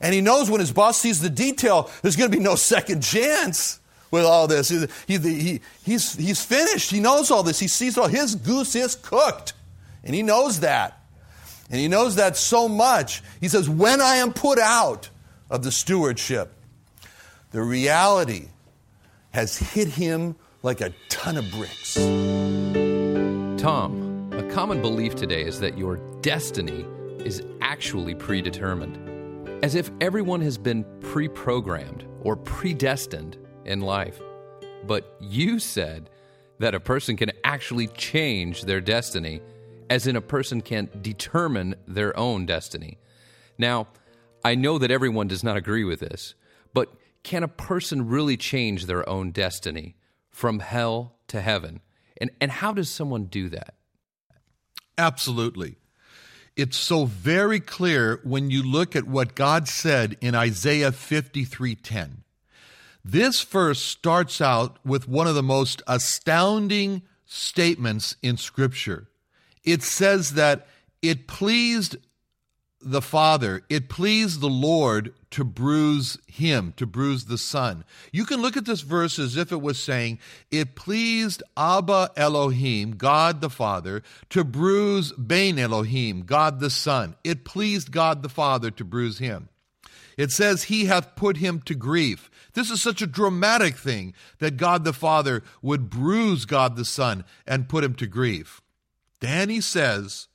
And 0.00 0.12
he 0.12 0.20
knows 0.20 0.50
when 0.50 0.60
his 0.60 0.72
boss 0.72 1.00
sees 1.00 1.20
the 1.20 1.30
detail, 1.30 1.90
there's 2.02 2.16
going 2.16 2.30
to 2.30 2.36
be 2.36 2.42
no 2.42 2.56
second 2.56 3.02
chance 3.02 3.80
with 4.10 4.24
all 4.24 4.46
this. 4.46 4.68
He, 4.68 4.86
he, 5.06 5.18
he, 5.18 5.60
he's, 5.82 6.14
he's 6.14 6.44
finished. 6.44 6.90
He 6.90 7.00
knows 7.00 7.30
all 7.30 7.42
this. 7.42 7.58
He 7.58 7.68
sees 7.68 7.96
all 7.96 8.08
his 8.08 8.34
goose 8.34 8.74
is 8.74 8.96
cooked. 8.96 9.53
And 10.04 10.14
he 10.14 10.22
knows 10.22 10.60
that. 10.60 11.00
And 11.70 11.80
he 11.80 11.88
knows 11.88 12.16
that 12.16 12.36
so 12.36 12.68
much. 12.68 13.22
He 13.40 13.48
says, 13.48 13.68
When 13.68 14.00
I 14.00 14.16
am 14.16 14.32
put 14.32 14.58
out 14.58 15.08
of 15.50 15.64
the 15.64 15.72
stewardship, 15.72 16.52
the 17.50 17.62
reality 17.62 18.48
has 19.30 19.56
hit 19.56 19.88
him 19.88 20.36
like 20.62 20.80
a 20.80 20.92
ton 21.08 21.36
of 21.36 21.50
bricks. 21.50 21.94
Tom, 23.60 24.30
a 24.32 24.42
common 24.50 24.80
belief 24.82 25.14
today 25.14 25.42
is 25.42 25.60
that 25.60 25.78
your 25.78 25.96
destiny 26.20 26.84
is 27.20 27.42
actually 27.60 28.14
predetermined, 28.14 29.64
as 29.64 29.74
if 29.74 29.90
everyone 30.00 30.40
has 30.42 30.58
been 30.58 30.84
pre 31.00 31.28
programmed 31.28 32.04
or 32.20 32.36
predestined 32.36 33.38
in 33.64 33.80
life. 33.80 34.20
But 34.86 35.16
you 35.20 35.58
said 35.58 36.10
that 36.58 36.74
a 36.74 36.80
person 36.80 37.16
can 37.16 37.32
actually 37.42 37.88
change 37.88 38.62
their 38.62 38.80
destiny, 38.80 39.40
as 39.90 40.06
in 40.06 40.16
a 40.16 40.20
person 40.20 40.60
can 40.60 40.88
determine 41.00 41.74
their 41.86 42.16
own 42.18 42.46
destiny. 42.46 42.98
Now, 43.58 43.88
I 44.44 44.54
know 44.54 44.78
that 44.78 44.90
everyone 44.90 45.28
does 45.28 45.44
not 45.44 45.56
agree 45.56 45.84
with 45.84 46.00
this, 46.00 46.34
but 46.72 46.92
can 47.22 47.42
a 47.42 47.48
person 47.48 48.08
really 48.08 48.36
change 48.36 48.86
their 48.86 49.08
own 49.08 49.30
destiny 49.30 49.96
from 50.30 50.58
hell 50.58 51.16
to 51.28 51.40
heaven? 51.40 51.80
And, 52.20 52.30
and 52.40 52.50
how 52.50 52.72
does 52.72 52.90
someone 52.90 53.24
do 53.24 53.48
that? 53.48 53.74
Absolutely. 54.98 55.76
It's 56.56 56.76
so 56.76 57.06
very 57.06 57.58
clear 57.58 58.20
when 58.22 58.50
you 58.50 58.62
look 58.62 58.94
at 58.94 59.08
what 59.08 59.34
God 59.34 59.66
said 59.66 60.16
in 60.20 60.36
Isaiah 60.36 60.92
53:10. 60.92 62.22
This 63.04 63.42
verse 63.42 63.82
starts 63.82 64.40
out 64.40 64.78
with 64.84 65.08
one 65.08 65.26
of 65.26 65.34
the 65.34 65.42
most 65.42 65.82
astounding 65.86 67.02
statements 67.26 68.16
in 68.22 68.36
Scripture. 68.36 69.08
It 69.64 69.82
says 69.82 70.34
that 70.34 70.66
it 71.02 71.26
pleased 71.26 71.96
the 72.84 73.02
Father, 73.02 73.62
it 73.70 73.88
pleased 73.88 74.40
the 74.40 74.48
Lord 74.48 75.14
to 75.30 75.42
bruise 75.42 76.18
him, 76.26 76.74
to 76.76 76.86
bruise 76.86 77.24
the 77.24 77.38
Son. 77.38 77.84
You 78.12 78.24
can 78.26 78.42
look 78.42 78.56
at 78.56 78.66
this 78.66 78.82
verse 78.82 79.18
as 79.18 79.36
if 79.36 79.50
it 79.52 79.62
was 79.62 79.82
saying, 79.82 80.18
It 80.50 80.76
pleased 80.76 81.42
Abba 81.56 82.10
Elohim, 82.16 82.92
God 82.92 83.40
the 83.40 83.50
Father, 83.50 84.02
to 84.30 84.44
bruise 84.44 85.12
Ben 85.16 85.58
Elohim, 85.58 86.22
God 86.22 86.60
the 86.60 86.70
Son. 86.70 87.16
It 87.24 87.44
pleased 87.44 87.90
God 87.90 88.22
the 88.22 88.28
Father 88.28 88.70
to 88.72 88.84
bruise 88.84 89.18
him. 89.18 89.48
It 90.16 90.30
says, 90.30 90.64
He 90.64 90.84
hath 90.84 91.16
put 91.16 91.38
him 91.38 91.60
to 91.62 91.74
grief. 91.74 92.30
This 92.52 92.70
is 92.70 92.82
such 92.82 93.02
a 93.02 93.06
dramatic 93.06 93.76
thing 93.76 94.14
that 94.38 94.56
God 94.56 94.84
the 94.84 94.92
Father 94.92 95.42
would 95.62 95.90
bruise 95.90 96.44
God 96.44 96.76
the 96.76 96.84
Son 96.84 97.24
and 97.46 97.68
put 97.68 97.82
him 97.82 97.94
to 97.94 98.06
grief. 98.06 98.60
He 99.20 99.60
says, 99.60 100.28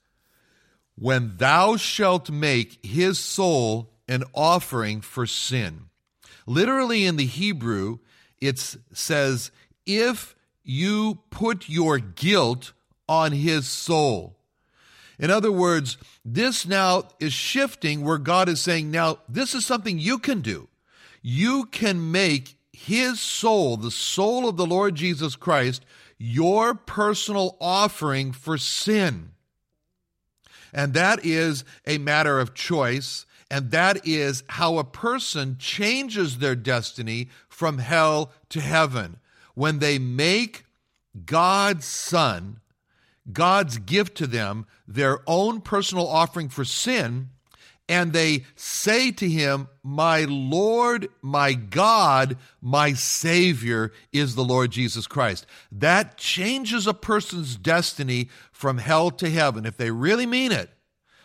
When 0.96 1.38
thou 1.38 1.78
shalt 1.78 2.30
make 2.30 2.84
his 2.86 3.20
soul 3.20 3.92
an 4.08 4.24
offering 4.34 5.02
for 5.02 5.28
sin. 5.28 5.90
Literally 6.46 7.06
in 7.06 7.16
the 7.16 7.26
Hebrew, 7.26 8.00
it 8.40 8.58
says, 8.94 9.52
If 9.86 10.36
you 10.64 11.20
put 11.30 11.70
your 11.70 12.00
guilt 12.00 12.74
on 13.08 13.32
his 13.32 13.68
soul. 13.68 14.38
In 15.18 15.30
other 15.30 15.52
words, 15.52 15.98
this 16.24 16.66
now 16.66 17.04
is 17.20 17.34
shifting 17.34 18.04
where 18.04 18.18
God 18.18 18.48
is 18.48 18.62
saying, 18.62 18.90
now, 18.90 19.20
this 19.28 19.54
is 19.54 19.66
something 19.66 20.00
you 20.00 20.18
can 20.18 20.42
do 20.42 20.70
you 21.22 21.66
can 21.66 22.12
make 22.12 22.58
his 22.86 23.20
soul, 23.20 23.76
the 23.76 23.92
soul 23.92 24.48
of 24.48 24.56
the 24.56 24.66
Lord 24.66 24.96
Jesus 24.96 25.36
Christ, 25.36 25.86
your 26.18 26.74
personal 26.74 27.58
offering 27.60 28.32
for 28.32 28.58
sin. 28.58 29.32
And 30.74 30.94
that 30.94 31.26
is 31.26 31.65
a 31.86 31.98
matter 31.98 32.39
of 32.39 32.54
choice. 32.54 33.26
And 33.52 33.72
that 33.72 34.08
is 34.08 34.44
how 34.48 34.78
a 34.78 34.84
person 34.84 35.58
changes 35.60 36.38
their 36.38 36.56
destiny 36.56 37.30
from 37.50 37.80
hell 37.80 38.32
to 38.50 38.62
heaven. 38.62 39.18
When 39.56 39.80
they 39.80 40.00
make 40.00 40.63
God's 41.26 41.86
Son, 41.86 42.60
God's 43.32 43.78
gift 43.78 44.15
to 44.18 44.28
them, 44.28 44.65
their 44.88 45.20
own 45.28 45.62
personal 45.62 46.08
offering 46.08 46.48
for 46.48 46.63
sin, 46.63 47.30
and 47.89 48.13
they 48.13 48.45
say 48.56 49.12
to 49.12 49.28
him, 49.28 49.67
My 49.84 50.25
Lord, 50.25 51.10
my 51.23 51.54
God, 51.54 52.38
my 52.62 52.93
Savior 52.93 53.91
is 54.13 54.36
the 54.36 54.43
Lord 54.43 54.69
Jesus 54.69 55.08
Christ. 55.08 55.47
That 55.71 56.15
changes 56.15 56.86
a 56.86 56.93
person's 56.93 57.58
destiny 57.58 58.30
from 58.52 58.78
hell 58.78 59.10
to 59.12 59.30
heaven. 59.30 59.65
If 59.65 59.75
they 59.75 59.89
really 59.89 60.28
mean 60.28 60.52
it, 60.52 60.69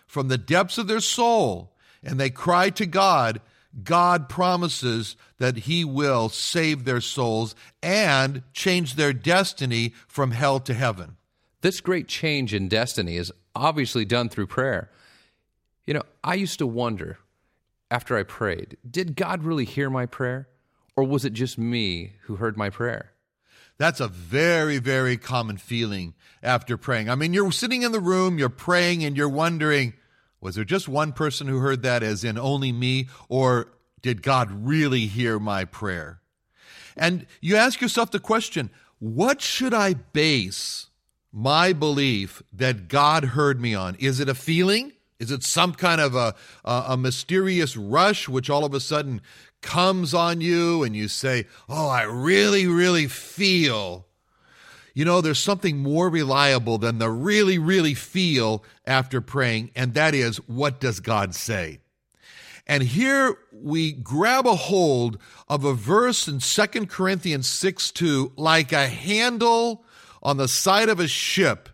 from 0.07 0.29
the 0.29 0.39
depths 0.39 0.79
of 0.79 0.87
their 0.87 1.01
soul, 1.01 1.77
and 2.03 2.19
they 2.19 2.31
cry 2.31 2.71
to 2.71 2.87
God, 2.87 3.43
God 3.83 4.29
promises 4.29 5.17
that 5.39 5.59
He 5.59 5.85
will 5.85 6.31
save 6.31 6.85
their 6.85 7.01
souls 7.01 7.55
and 7.83 8.43
change 8.55 8.95
their 8.95 9.13
destiny 9.13 9.93
from 10.09 10.31
hell 10.31 10.61
to 10.61 10.73
heaven. 10.73 11.17
This 11.61 11.81
great 11.81 12.09
change 12.09 12.55
in 12.55 12.69
destiny 12.69 13.17
is 13.17 13.33
obviously 13.55 14.05
done 14.05 14.29
through 14.29 14.47
prayer. 14.47 14.91
You 15.87 15.95
know, 15.95 16.03
I 16.23 16.35
used 16.35 16.59
to 16.59 16.67
wonder 16.67 17.19
after 17.91 18.17
I 18.17 18.23
prayed, 18.23 18.77
did 18.89 19.17
God 19.17 19.45
really 19.45 19.65
hear 19.65 19.91
my 19.91 20.07
prayer? 20.07 20.49
Or 20.97 21.05
was 21.05 21.25
it 21.25 21.33
just 21.33 21.59
me 21.59 22.15
who 22.23 22.37
heard 22.37 22.57
my 22.57 22.71
prayer? 22.71 23.13
That's 23.79 24.01
a 24.01 24.09
very, 24.09 24.79
very 24.79 25.17
common 25.17 25.57
feeling 25.57 26.15
after 26.43 26.77
praying. 26.77 27.11
I 27.11 27.17
mean, 27.17 27.35
you're 27.35 27.51
sitting 27.51 27.83
in 27.83 27.93
the 27.93 28.01
room, 28.01 28.39
you're 28.39 28.49
praying, 28.49 29.05
and 29.05 29.17
you're 29.17 29.29
wondering, 29.29 29.95
was 30.41 30.55
there 30.55 30.65
just 30.65 30.89
one 30.89 31.13
person 31.13 31.49
who 31.49 31.59
heard 31.59 31.83
that, 31.83 32.03
as 32.03 32.23
in 32.23 32.39
only 32.39 32.71
me? 32.71 33.09
Or 33.29 33.73
did 34.03 34.23
God 34.23 34.51
really 34.53 35.07
hear 35.07 35.41
my 35.41 35.65
prayer? 35.65 36.21
And 36.97 37.27
you 37.41 37.57
ask 37.57 37.81
yourself 37.81 38.13
the 38.13 38.21
question, 38.21 38.71
what 39.01 39.41
should 39.41 39.75
I 39.75 39.95
base 39.95 40.87
my 41.33 41.73
belief 41.73 42.43
that 42.53 42.87
God 42.87 43.25
heard 43.25 43.61
me 43.61 43.75
on? 43.75 43.97
Is 43.97 44.21
it 44.21 44.29
a 44.29 44.35
feeling? 44.35 44.93
Is 45.21 45.31
it 45.31 45.45
some 45.45 45.73
kind 45.75 46.01
of 46.01 46.15
a, 46.15 46.35
a, 46.65 46.85
a, 46.89 46.97
mysterious 46.97 47.77
rush 47.77 48.29
which 48.29 48.51
all 48.51 48.65
of 48.65 48.75
a 48.75 48.81
sudden 48.81 49.21
comes 49.63 50.13
on 50.13 50.41
you 50.41 50.83
and 50.83 50.97
you 50.97 51.09
say, 51.09 51.47
Oh, 51.69 51.89
I 51.89 52.03
really, 52.03 52.67
really 52.67 53.07
feel. 53.07 54.07
You 54.93 55.05
know, 55.05 55.21
there's 55.21 55.43
something 55.43 55.79
more 55.79 56.09
reliable 56.09 56.79
than 56.79 56.99
the 56.99 57.11
really, 57.11 57.59
really 57.59 57.95
feel 57.95 58.65
after 58.87 59.21
praying, 59.21 59.71
and 59.75 59.95
that 59.95 60.15
is, 60.15 60.37
what 60.49 60.79
does 60.79 61.01
God 61.01 61.35
say? 61.35 61.81
And 62.67 62.83
here 62.83 63.37
we 63.53 63.93
grab 63.93 64.47
a 64.47 64.55
hold 64.55 65.19
of 65.49 65.65
a 65.65 65.75
verse 65.75 66.29
in 66.29 66.39
2 66.39 66.87
Corinthians 66.87 67.49
6 67.49 67.91
2, 67.91 68.33
like 68.37 68.73
a 68.73 68.87
handle 68.87 69.85
on 70.23 70.39
the 70.39 70.49
side 70.49 70.89
of 70.89 71.01
a 71.01 71.09
ship 71.09 71.69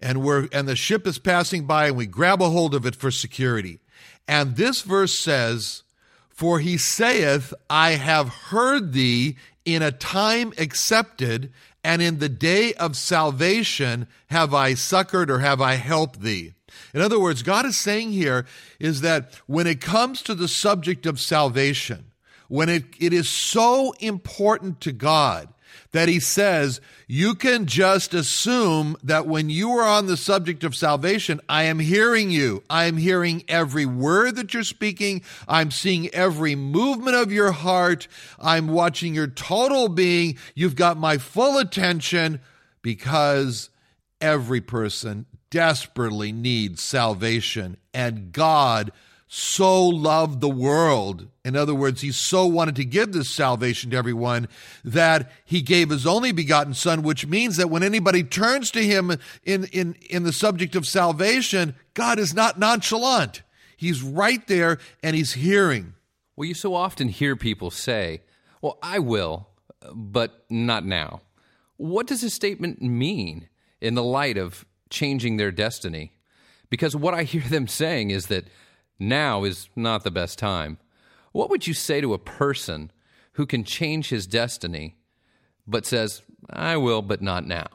and 0.00 0.22
we're 0.22 0.48
and 0.52 0.66
the 0.66 0.76
ship 0.76 1.06
is 1.06 1.18
passing 1.18 1.66
by 1.66 1.88
and 1.88 1.96
we 1.96 2.06
grab 2.06 2.42
a 2.42 2.50
hold 2.50 2.74
of 2.74 2.86
it 2.86 2.96
for 2.96 3.10
security. 3.10 3.80
And 4.26 4.56
this 4.56 4.82
verse 4.82 5.18
says, 5.18 5.82
For 6.28 6.60
he 6.60 6.76
saith, 6.76 7.52
I 7.68 7.92
have 7.92 8.28
heard 8.28 8.92
thee 8.92 9.36
in 9.64 9.82
a 9.82 9.92
time 9.92 10.52
accepted, 10.58 11.52
and 11.84 12.00
in 12.00 12.18
the 12.18 12.28
day 12.28 12.72
of 12.74 12.96
salvation 12.96 14.06
have 14.28 14.54
I 14.54 14.74
succored 14.74 15.30
or 15.30 15.40
have 15.40 15.60
I 15.60 15.74
helped 15.74 16.20
thee. 16.20 16.54
In 16.94 17.00
other 17.00 17.20
words, 17.20 17.42
God 17.42 17.66
is 17.66 17.78
saying 17.78 18.12
here 18.12 18.46
is 18.78 19.00
that 19.00 19.34
when 19.46 19.66
it 19.66 19.80
comes 19.80 20.22
to 20.22 20.34
the 20.34 20.48
subject 20.48 21.06
of 21.06 21.20
salvation, 21.20 22.12
when 22.48 22.68
it, 22.68 22.84
it 22.98 23.12
is 23.12 23.28
so 23.28 23.92
important 24.00 24.80
to 24.82 24.92
God 24.92 25.48
that 25.92 26.08
he 26.08 26.20
says, 26.20 26.80
you 27.08 27.34
can 27.34 27.66
just 27.66 28.14
assume 28.14 28.96
that 29.02 29.26
when 29.26 29.50
you 29.50 29.70
are 29.72 29.86
on 29.86 30.06
the 30.06 30.16
subject 30.16 30.62
of 30.62 30.76
salvation, 30.76 31.40
I 31.48 31.64
am 31.64 31.80
hearing 31.80 32.30
you. 32.30 32.62
I 32.70 32.84
am 32.84 32.96
hearing 32.96 33.42
every 33.48 33.86
word 33.86 34.36
that 34.36 34.54
you're 34.54 34.62
speaking. 34.62 35.22
I'm 35.48 35.70
seeing 35.70 36.08
every 36.10 36.54
movement 36.54 37.16
of 37.16 37.32
your 37.32 37.50
heart. 37.52 38.06
I'm 38.38 38.68
watching 38.68 39.14
your 39.14 39.26
total 39.26 39.88
being. 39.88 40.38
You've 40.54 40.76
got 40.76 40.96
my 40.96 41.18
full 41.18 41.58
attention 41.58 42.40
because 42.82 43.70
every 44.20 44.60
person 44.60 45.26
desperately 45.50 46.30
needs 46.30 46.80
salvation 46.80 47.76
and 47.92 48.32
God 48.32 48.92
so 49.32 49.86
loved 49.86 50.40
the 50.40 50.48
world. 50.48 51.28
In 51.44 51.54
other 51.54 51.72
words, 51.72 52.00
he 52.00 52.10
so 52.10 52.46
wanted 52.46 52.74
to 52.74 52.84
give 52.84 53.12
this 53.12 53.30
salvation 53.30 53.92
to 53.92 53.96
everyone 53.96 54.48
that 54.84 55.30
he 55.44 55.62
gave 55.62 55.90
his 55.90 56.04
only 56.04 56.32
begotten 56.32 56.74
son, 56.74 57.02
which 57.02 57.28
means 57.28 57.56
that 57.56 57.70
when 57.70 57.84
anybody 57.84 58.24
turns 58.24 58.72
to 58.72 58.84
him 58.84 59.16
in, 59.44 59.66
in, 59.66 59.94
in 60.10 60.24
the 60.24 60.32
subject 60.32 60.74
of 60.74 60.84
salvation, 60.84 61.76
God 61.94 62.18
is 62.18 62.34
not 62.34 62.58
nonchalant. 62.58 63.42
He's 63.76 64.02
right 64.02 64.44
there 64.48 64.78
and 65.00 65.14
he's 65.14 65.34
hearing. 65.34 65.94
Well, 66.34 66.48
you 66.48 66.54
so 66.54 66.74
often 66.74 67.06
hear 67.06 67.36
people 67.36 67.70
say, 67.70 68.22
Well, 68.60 68.78
I 68.82 68.98
will, 68.98 69.46
but 69.94 70.44
not 70.50 70.84
now. 70.84 71.20
What 71.76 72.08
does 72.08 72.22
this 72.22 72.34
statement 72.34 72.82
mean 72.82 73.48
in 73.80 73.94
the 73.94 74.02
light 74.02 74.38
of 74.38 74.66
changing 74.90 75.36
their 75.36 75.52
destiny? 75.52 76.14
Because 76.68 76.96
what 76.96 77.14
I 77.14 77.22
hear 77.22 77.42
them 77.42 77.68
saying 77.68 78.10
is 78.10 78.26
that 78.26 78.46
now 79.00 79.44
is 79.44 79.68
not 79.74 80.04
the 80.04 80.10
best 80.10 80.38
time. 80.38 80.78
What 81.32 81.50
would 81.50 81.66
you 81.66 81.74
say 81.74 82.00
to 82.00 82.14
a 82.14 82.18
person 82.18 82.92
who 83.32 83.46
can 83.46 83.64
change 83.64 84.10
his 84.10 84.26
destiny 84.26 84.96
but 85.66 85.86
says, 85.86 86.22
I 86.48 86.76
will, 86.76 87.02
but 87.02 87.22
not 87.22 87.46
now? 87.46 87.66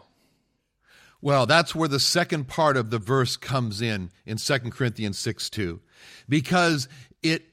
Well, 1.21 1.45
that's 1.45 1.73
where 1.73 1.88
the 1.88 1.99
second 1.99 2.47
part 2.47 2.77
of 2.77 2.91
the 2.91 2.99
verse 2.99 3.35
comes 3.35 3.81
in 3.81 4.11
in 4.25 4.38
2 4.38 4.59
Corinthians 4.69 5.17
6 5.17 5.49
2, 5.49 5.81
because 6.29 6.88
it 7.23 7.45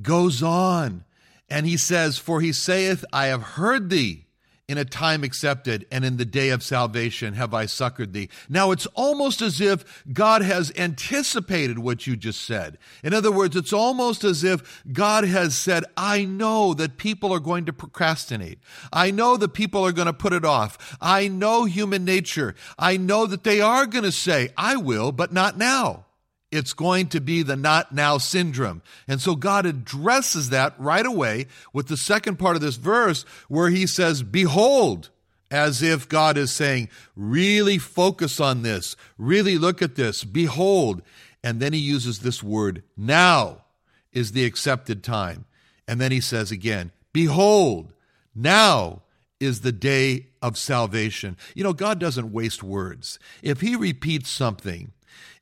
goes 0.00 0.42
on. 0.42 1.04
And 1.48 1.66
he 1.66 1.76
says, 1.76 2.18
For 2.18 2.40
he 2.40 2.52
saith, 2.52 3.04
I 3.12 3.26
have 3.26 3.42
heard 3.42 3.90
thee 3.90 4.25
in 4.68 4.78
a 4.78 4.84
time 4.84 5.22
accepted, 5.22 5.86
and 5.92 6.04
in 6.04 6.16
the 6.16 6.24
day 6.24 6.48
of 6.48 6.62
salvation 6.62 7.34
have 7.34 7.54
I 7.54 7.66
succored 7.66 8.12
thee. 8.12 8.28
Now 8.48 8.72
it's 8.72 8.86
almost 8.94 9.40
as 9.40 9.60
if 9.60 10.04
God 10.12 10.42
has 10.42 10.72
anticipated 10.76 11.78
what 11.78 12.06
you 12.06 12.16
just 12.16 12.40
said. 12.40 12.78
In 13.04 13.14
other 13.14 13.30
words, 13.30 13.54
it's 13.54 13.72
almost 13.72 14.24
as 14.24 14.42
if 14.42 14.82
God 14.92 15.24
has 15.24 15.56
said, 15.56 15.84
I 15.96 16.24
know 16.24 16.74
that 16.74 16.96
people 16.96 17.32
are 17.32 17.40
going 17.40 17.64
to 17.66 17.72
procrastinate. 17.72 18.58
I 18.92 19.12
know 19.12 19.36
that 19.36 19.54
people 19.54 19.86
are 19.86 19.92
going 19.92 20.06
to 20.06 20.12
put 20.12 20.32
it 20.32 20.44
off. 20.44 20.96
I 21.00 21.28
know 21.28 21.64
human 21.64 22.04
nature. 22.04 22.56
I 22.76 22.96
know 22.96 23.26
that 23.26 23.44
they 23.44 23.60
are 23.60 23.86
going 23.86 24.04
to 24.04 24.12
say, 24.12 24.48
I 24.56 24.76
will, 24.76 25.12
but 25.12 25.32
not 25.32 25.56
now 25.56 26.06
it's 26.50 26.72
going 26.72 27.08
to 27.08 27.20
be 27.20 27.42
the 27.42 27.56
not 27.56 27.92
now 27.92 28.18
syndrome. 28.18 28.82
And 29.08 29.20
so 29.20 29.34
God 29.34 29.66
addresses 29.66 30.50
that 30.50 30.74
right 30.78 31.04
away 31.04 31.46
with 31.72 31.88
the 31.88 31.96
second 31.96 32.38
part 32.38 32.56
of 32.56 32.62
this 32.62 32.76
verse 32.76 33.24
where 33.48 33.68
he 33.68 33.86
says, 33.86 34.22
Behold, 34.22 35.10
as 35.50 35.82
if 35.82 36.08
God 36.08 36.36
is 36.36 36.52
saying, 36.52 36.88
really 37.14 37.78
focus 37.78 38.40
on 38.40 38.62
this, 38.62 38.96
really 39.18 39.58
look 39.58 39.82
at 39.82 39.96
this, 39.96 40.24
behold. 40.24 41.02
And 41.42 41.60
then 41.60 41.72
he 41.72 41.78
uses 41.78 42.20
this 42.20 42.42
word, 42.42 42.82
now 42.96 43.64
is 44.12 44.32
the 44.32 44.44
accepted 44.44 45.04
time. 45.04 45.44
And 45.86 46.00
then 46.00 46.10
he 46.10 46.20
says 46.20 46.50
again, 46.50 46.90
Behold, 47.12 47.92
now 48.34 49.02
is 49.38 49.60
the 49.60 49.72
day 49.72 50.28
of 50.42 50.56
salvation. 50.56 51.36
You 51.54 51.64
know, 51.64 51.72
God 51.72 51.98
doesn't 51.98 52.32
waste 52.32 52.62
words. 52.62 53.18
If 53.42 53.60
he 53.60 53.76
repeats 53.76 54.30
something, 54.30 54.92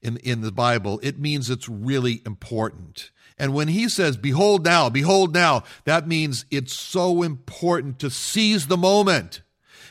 in, 0.02 0.18
in 0.18 0.40
the 0.40 0.52
Bible, 0.52 1.00
it 1.02 1.18
means 1.18 1.50
it's 1.50 1.68
really 1.68 2.22
important. 2.26 3.10
And 3.38 3.52
when 3.52 3.68
he 3.68 3.88
says, 3.88 4.16
Behold 4.16 4.64
now, 4.64 4.88
behold 4.88 5.32
now, 5.34 5.64
that 5.84 6.06
means 6.06 6.44
it's 6.50 6.74
so 6.74 7.22
important 7.22 7.98
to 8.00 8.10
seize 8.10 8.66
the 8.66 8.76
moment. 8.76 9.42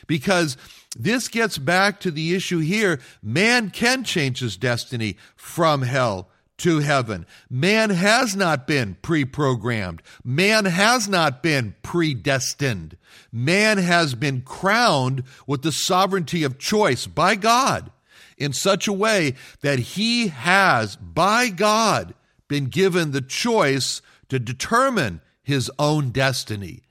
Because 0.06 0.56
this 0.96 1.28
gets 1.28 1.58
back 1.58 2.00
to 2.00 2.10
the 2.10 2.34
issue 2.34 2.60
here 2.60 3.00
man 3.22 3.70
can 3.70 4.04
change 4.04 4.40
his 4.40 4.56
destiny 4.56 5.16
from 5.34 5.82
hell 5.82 6.28
to 6.58 6.78
heaven. 6.78 7.26
Man 7.50 7.90
has 7.90 8.36
not 8.36 8.66
been 8.66 8.96
pre 9.02 9.24
programmed, 9.24 10.02
man 10.22 10.64
has 10.66 11.08
not 11.08 11.42
been 11.42 11.74
predestined. 11.82 12.96
Man 13.32 13.78
has 13.78 14.14
been 14.14 14.42
crowned 14.42 15.24
with 15.46 15.62
the 15.62 15.72
sovereignty 15.72 16.44
of 16.44 16.58
choice 16.58 17.06
by 17.06 17.34
God 17.34 17.90
in 18.36 18.52
such 18.52 18.88
a 18.88 18.92
way 18.92 19.34
that 19.60 19.78
he 19.78 20.28
has, 20.28 20.96
by 20.96 21.48
God, 21.48 22.14
been 22.48 22.66
given 22.66 23.10
the 23.10 23.20
choice 23.20 24.02
to 24.28 24.38
determine 24.38 25.20
his 25.42 25.70
own 25.78 26.10
destiny. 26.10 26.82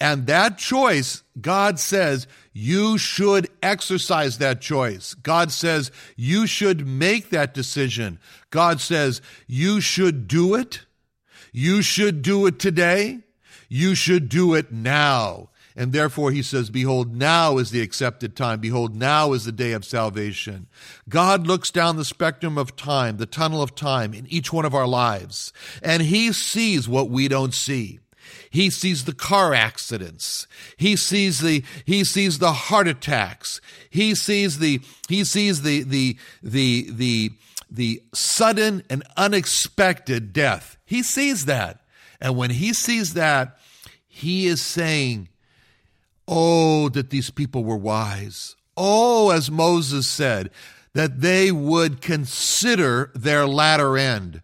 And 0.00 0.26
that 0.26 0.56
choice, 0.56 1.22
God 1.40 1.78
says, 1.78 2.26
you 2.52 2.96
should 2.96 3.48
exercise 3.62 4.38
that 4.38 4.60
choice. 4.60 5.12
God 5.14 5.52
says, 5.52 5.90
you 6.16 6.46
should 6.46 6.86
make 6.86 7.30
that 7.30 7.52
decision. 7.52 8.18
God 8.48 8.80
says, 8.80 9.20
you 9.46 9.80
should 9.80 10.26
do 10.26 10.54
it. 10.54 10.86
You 11.52 11.82
should 11.82 12.22
do 12.22 12.46
it 12.46 12.58
today. 12.58 13.20
You 13.68 13.94
should 13.94 14.28
do 14.28 14.54
it 14.54 14.72
now. 14.72 15.50
And 15.80 15.94
therefore, 15.94 16.30
he 16.30 16.42
says, 16.42 16.68
Behold, 16.68 17.16
now 17.16 17.56
is 17.56 17.70
the 17.70 17.80
accepted 17.80 18.36
time. 18.36 18.60
Behold, 18.60 18.94
now 18.94 19.32
is 19.32 19.46
the 19.46 19.50
day 19.50 19.72
of 19.72 19.86
salvation. 19.86 20.66
God 21.08 21.46
looks 21.46 21.70
down 21.70 21.96
the 21.96 22.04
spectrum 22.04 22.58
of 22.58 22.76
time, 22.76 23.16
the 23.16 23.24
tunnel 23.24 23.62
of 23.62 23.74
time 23.74 24.12
in 24.12 24.26
each 24.26 24.52
one 24.52 24.66
of 24.66 24.74
our 24.74 24.86
lives, 24.86 25.54
and 25.82 26.02
he 26.02 26.34
sees 26.34 26.86
what 26.86 27.08
we 27.08 27.28
don't 27.28 27.54
see. 27.54 27.98
He 28.50 28.68
sees 28.68 29.06
the 29.06 29.14
car 29.14 29.54
accidents. 29.54 30.46
He 30.76 30.96
sees 30.96 31.40
the 31.40 31.64
he 31.86 32.04
sees 32.04 32.40
the 32.40 32.52
heart 32.52 32.86
attacks. 32.86 33.62
He 33.88 34.14
sees 34.14 34.58
the 34.58 34.82
he 35.08 35.24
sees 35.24 35.62
the 35.62 35.82
the 35.84 36.18
the 36.42 36.90
the 36.90 37.30
the 37.70 38.02
sudden 38.12 38.82
and 38.90 39.02
unexpected 39.16 40.34
death. 40.34 40.76
He 40.84 41.02
sees 41.02 41.46
that. 41.46 41.80
And 42.20 42.36
when 42.36 42.50
he 42.50 42.74
sees 42.74 43.14
that, 43.14 43.58
he 44.06 44.46
is 44.46 44.60
saying, 44.60 45.30
Oh, 46.32 46.88
that 46.90 47.10
these 47.10 47.30
people 47.30 47.64
were 47.64 47.76
wise. 47.76 48.54
Oh, 48.76 49.30
as 49.30 49.50
Moses 49.50 50.06
said, 50.06 50.50
that 50.94 51.20
they 51.22 51.50
would 51.50 52.00
consider 52.00 53.10
their 53.16 53.46
latter 53.46 53.98
end. 53.98 54.40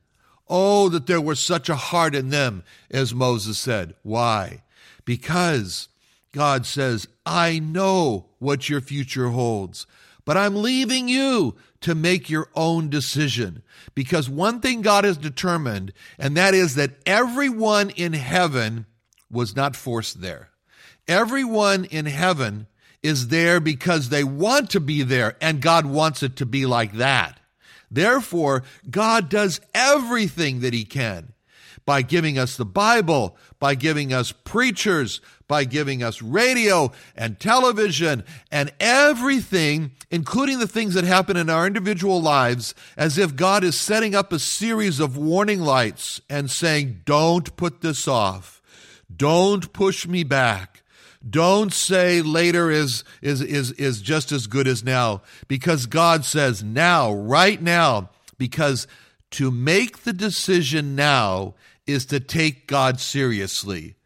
Oh, 0.49 0.89
that 0.89 1.07
there 1.07 1.21
was 1.21 1.39
such 1.39 1.69
a 1.69 1.77
heart 1.77 2.17
in 2.17 2.31
them, 2.31 2.65
as 2.91 3.15
Moses 3.15 3.57
said. 3.57 3.95
Why? 4.03 4.65
Because 5.05 5.89
God 6.33 6.67
says, 6.67 7.07
I 7.25 7.61
know 7.61 8.27
what 8.41 8.69
your 8.69 8.81
future 8.81 9.29
holds, 9.29 9.87
but 10.25 10.37
I'm 10.37 10.57
leaving 10.57 11.09
you 11.09 11.55
to 11.83 11.95
make 11.95 12.29
your 12.29 12.49
own 12.57 12.91
decision. 12.91 13.63
Because 13.95 14.29
one 14.29 14.61
thing 14.61 14.83
God 14.83 15.05
has 15.05 15.17
determined, 15.17 15.93
and 16.19 16.37
that 16.37 16.53
is 16.53 16.75
that 16.75 16.97
everyone 17.07 17.91
in 17.91 18.13
heaven 18.13 18.87
was 19.31 19.55
not 19.55 19.77
forced 19.77 20.21
there. 20.21 20.51
Everyone 21.09 21.85
in 21.85 22.07
heaven 22.07 22.67
is 23.03 23.29
there 23.29 23.61
because 23.61 24.09
they 24.09 24.25
want 24.25 24.71
to 24.71 24.81
be 24.81 25.03
there, 25.03 25.37
and 25.41 25.61
God 25.61 25.87
wants 25.87 26.23
it 26.23 26.37
to 26.37 26.47
be 26.47 26.67
like 26.67 26.95
that. 26.95 27.39
Therefore, 27.91 28.65
God 28.91 29.29
does 29.29 29.61
everything 29.73 30.61
that 30.61 30.75
He 30.75 30.85
can 30.85 31.33
by 31.85 32.03
giving 32.03 32.37
us 32.37 32.57
the 32.57 32.65
Bible, 32.65 33.37
by 33.61 33.77
giving 33.77 34.13
us 34.13 34.33
preachers, 34.33 35.21
by 35.47 35.63
giving 35.65 36.03
us 36.03 36.21
radio 36.21 36.91
and 37.15 37.39
television 37.39 38.25
and 38.51 38.73
everything, 38.81 39.93
including 40.11 40.59
the 40.59 40.67
things 40.67 40.95
that 40.95 41.05
happen 41.05 41.37
in 41.37 41.49
our 41.49 41.65
individual 41.67 42.21
lives, 42.21 42.75
as 42.97 43.17
if 43.17 43.37
God 43.37 43.63
is 43.63 43.79
setting 43.79 44.17
up 44.17 44.33
a 44.33 44.41
series 44.41 44.99
of 44.99 45.17
warning 45.17 45.61
lights 45.61 46.21
and 46.29 46.51
saying, 46.51 47.03
Don't 47.05 47.57
put 47.57 47.81
this 47.81 48.09
off. 48.09 48.61
Don't 49.15 49.73
push 49.73 50.09
me 50.09 50.25
back. 50.25 50.76
Don't 51.29 51.73
say 51.73 52.23
later 52.23 52.71
is, 52.71 53.05
is, 53.23 53.41
is, 53.41 53.73
is 53.73 54.01
just 54.01 54.33
as 54.33 54.47
good 54.47 54.69
as 54.69 54.85
now, 54.85 55.23
because 55.49 55.87
God 55.87 56.25
says 56.25 56.63
now, 56.63 57.13
right 57.13 57.61
now, 57.61 58.11
because 58.39 58.87
to 59.33 59.51
make 59.51 60.05
the 60.05 60.13
decision 60.13 60.95
now 60.95 61.55
is 61.87 62.07
to 62.07 62.21
take 62.21 62.67
God 62.67 63.01
seriously. 63.01 63.97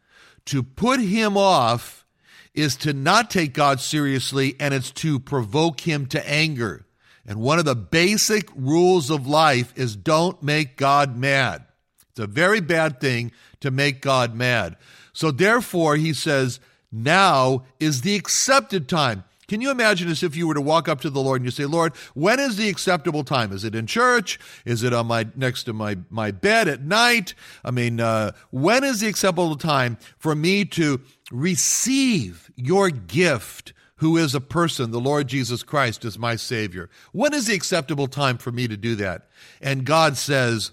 To 0.45 0.63
put 0.63 0.99
him 0.99 1.37
off 1.37 2.05
is 2.53 2.75
to 2.77 2.93
not 2.93 3.29
take 3.29 3.53
God 3.53 3.79
seriously, 3.79 4.55
and 4.59 4.73
it's 4.73 4.91
to 4.91 5.19
provoke 5.19 5.81
him 5.81 6.05
to 6.07 6.29
anger. 6.29 6.85
And 7.25 7.39
one 7.39 7.59
of 7.59 7.65
the 7.65 7.75
basic 7.75 8.49
rules 8.55 9.09
of 9.09 9.27
life 9.27 9.73
is 9.75 9.95
don't 9.95 10.41
make 10.41 10.75
God 10.75 11.15
mad. 11.15 11.65
It's 12.09 12.19
a 12.19 12.27
very 12.27 12.59
bad 12.59 12.99
thing 12.99 13.31
to 13.61 13.71
make 13.71 14.01
God 14.01 14.35
mad. 14.35 14.75
So 15.13 15.31
therefore, 15.31 15.95
he 15.95 16.13
says, 16.13 16.59
now 16.91 17.63
is 17.79 18.01
the 18.01 18.15
accepted 18.15 18.87
time. 18.87 19.23
Can 19.51 19.59
you 19.59 19.69
imagine 19.69 20.07
as 20.07 20.23
if 20.23 20.33
you 20.33 20.47
were 20.47 20.53
to 20.53 20.61
walk 20.61 20.87
up 20.87 21.01
to 21.01 21.09
the 21.09 21.19
Lord 21.19 21.41
and 21.41 21.45
you 21.45 21.51
say, 21.51 21.65
Lord, 21.65 21.93
when 22.13 22.39
is 22.39 22.55
the 22.55 22.69
acceptable 22.69 23.25
time? 23.25 23.51
Is 23.51 23.65
it 23.65 23.75
in 23.75 23.85
church? 23.85 24.39
Is 24.63 24.81
it 24.81 24.93
on 24.93 25.07
my 25.07 25.27
next 25.35 25.63
to 25.63 25.73
my, 25.73 25.97
my 26.09 26.31
bed 26.31 26.69
at 26.69 26.83
night? 26.83 27.33
I 27.65 27.71
mean, 27.71 27.99
uh, 27.99 28.31
when 28.51 28.85
is 28.85 29.01
the 29.01 29.07
acceptable 29.07 29.57
time 29.57 29.97
for 30.17 30.35
me 30.35 30.63
to 30.65 31.01
receive 31.33 32.49
your 32.55 32.89
gift, 32.89 33.73
who 33.95 34.15
is 34.15 34.33
a 34.33 34.39
person, 34.39 34.91
the 34.91 35.01
Lord 35.01 35.27
Jesus 35.27 35.63
Christ 35.63 36.05
as 36.05 36.17
my 36.17 36.37
Savior? 36.37 36.89
When 37.11 37.33
is 37.33 37.47
the 37.47 37.53
acceptable 37.53 38.07
time 38.07 38.37
for 38.37 38.53
me 38.53 38.69
to 38.69 38.77
do 38.77 38.95
that? 38.95 39.27
And 39.61 39.85
God 39.85 40.15
says, 40.15 40.71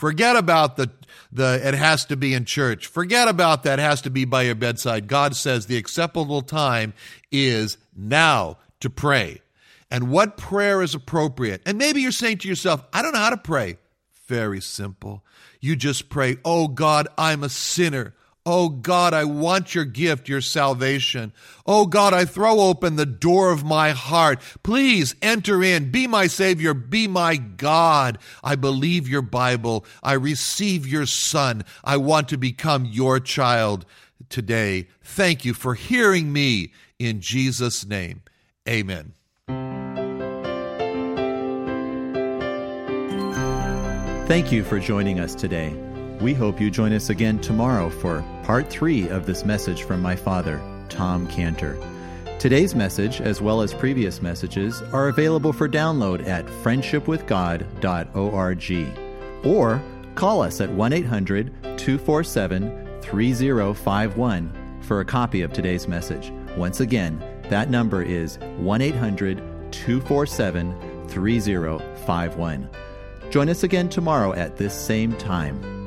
forget 0.00 0.34
about 0.34 0.76
the 0.76 0.90
the 1.30 1.60
it 1.62 1.74
has 1.74 2.06
to 2.06 2.16
be 2.16 2.34
in 2.34 2.44
church. 2.44 2.86
Forget 2.86 3.28
about 3.28 3.62
that, 3.62 3.78
it 3.78 3.82
has 3.82 4.00
to 4.02 4.10
be 4.10 4.24
by 4.24 4.42
your 4.42 4.56
bedside. 4.56 5.06
God 5.06 5.36
says 5.36 5.66
the 5.66 5.76
acceptable 5.76 6.42
time 6.42 6.92
is 7.30 7.76
now 7.94 8.58
to 8.80 8.90
pray. 8.90 9.42
And 9.90 10.10
what 10.10 10.36
prayer 10.36 10.82
is 10.82 10.94
appropriate? 10.94 11.62
And 11.66 11.76
maybe 11.78 12.00
you're 12.00 12.12
saying 12.12 12.38
to 12.38 12.48
yourself, 12.48 12.82
I 12.92 13.02
don't 13.02 13.12
know 13.12 13.18
how 13.20 13.30
to 13.30 13.36
pray. 13.36 13.76
very 14.26 14.60
simple. 14.60 15.22
You 15.60 15.76
just 15.76 16.08
pray, 16.08 16.38
Oh 16.44 16.68
God, 16.68 17.06
I'm 17.18 17.44
a 17.44 17.48
sinner. 17.48 18.14
Oh 18.52 18.68
God, 18.68 19.14
I 19.14 19.22
want 19.22 19.76
your 19.76 19.84
gift, 19.84 20.28
your 20.28 20.40
salvation. 20.40 21.32
Oh 21.66 21.86
God, 21.86 22.12
I 22.12 22.24
throw 22.24 22.58
open 22.58 22.96
the 22.96 23.06
door 23.06 23.52
of 23.52 23.62
my 23.62 23.90
heart. 23.90 24.40
Please 24.64 25.14
enter 25.22 25.62
in. 25.62 25.92
Be 25.92 26.08
my 26.08 26.26
Savior. 26.26 26.74
Be 26.74 27.06
my 27.06 27.36
God. 27.36 28.18
I 28.42 28.56
believe 28.56 29.08
your 29.08 29.22
Bible. 29.22 29.86
I 30.02 30.14
receive 30.14 30.84
your 30.84 31.06
Son. 31.06 31.64
I 31.84 31.98
want 31.98 32.28
to 32.30 32.36
become 32.36 32.86
your 32.86 33.20
child 33.20 33.86
today. 34.28 34.88
Thank 35.00 35.44
you 35.44 35.54
for 35.54 35.74
hearing 35.74 36.32
me 36.32 36.72
in 36.98 37.20
Jesus' 37.20 37.86
name. 37.86 38.22
Amen. 38.68 39.12
Thank 44.26 44.50
you 44.50 44.64
for 44.64 44.80
joining 44.80 45.20
us 45.20 45.36
today. 45.36 45.72
We 46.20 46.34
hope 46.34 46.60
you 46.60 46.68
join 46.70 46.92
us 46.92 47.10
again 47.10 47.38
tomorrow 47.38 47.88
for 47.88 48.24
part 48.50 48.68
three 48.68 49.08
of 49.10 49.26
this 49.26 49.44
message 49.44 49.84
from 49.84 50.02
my 50.02 50.16
father, 50.16 50.60
Tom 50.88 51.24
Cantor. 51.28 51.78
Today's 52.40 52.74
message, 52.74 53.20
as 53.20 53.40
well 53.40 53.60
as 53.60 53.72
previous 53.72 54.20
messages, 54.20 54.82
are 54.92 55.06
available 55.06 55.52
for 55.52 55.68
download 55.68 56.26
at 56.26 56.44
friendshipwithgod.org 56.46 59.46
or 59.46 59.80
call 60.16 60.42
us 60.42 60.60
at 60.60 60.68
1 60.68 60.92
800 60.92 61.78
247 61.78 63.00
3051 63.00 64.80
for 64.82 64.98
a 64.98 65.04
copy 65.04 65.42
of 65.42 65.52
today's 65.52 65.86
message. 65.86 66.32
Once 66.56 66.80
again, 66.80 67.22
that 67.50 67.70
number 67.70 68.02
is 68.02 68.36
1 68.56 68.82
800 68.82 69.36
247 69.70 71.06
3051. 71.06 72.68
Join 73.30 73.48
us 73.48 73.62
again 73.62 73.88
tomorrow 73.88 74.32
at 74.32 74.56
this 74.56 74.74
same 74.74 75.16
time. 75.18 75.79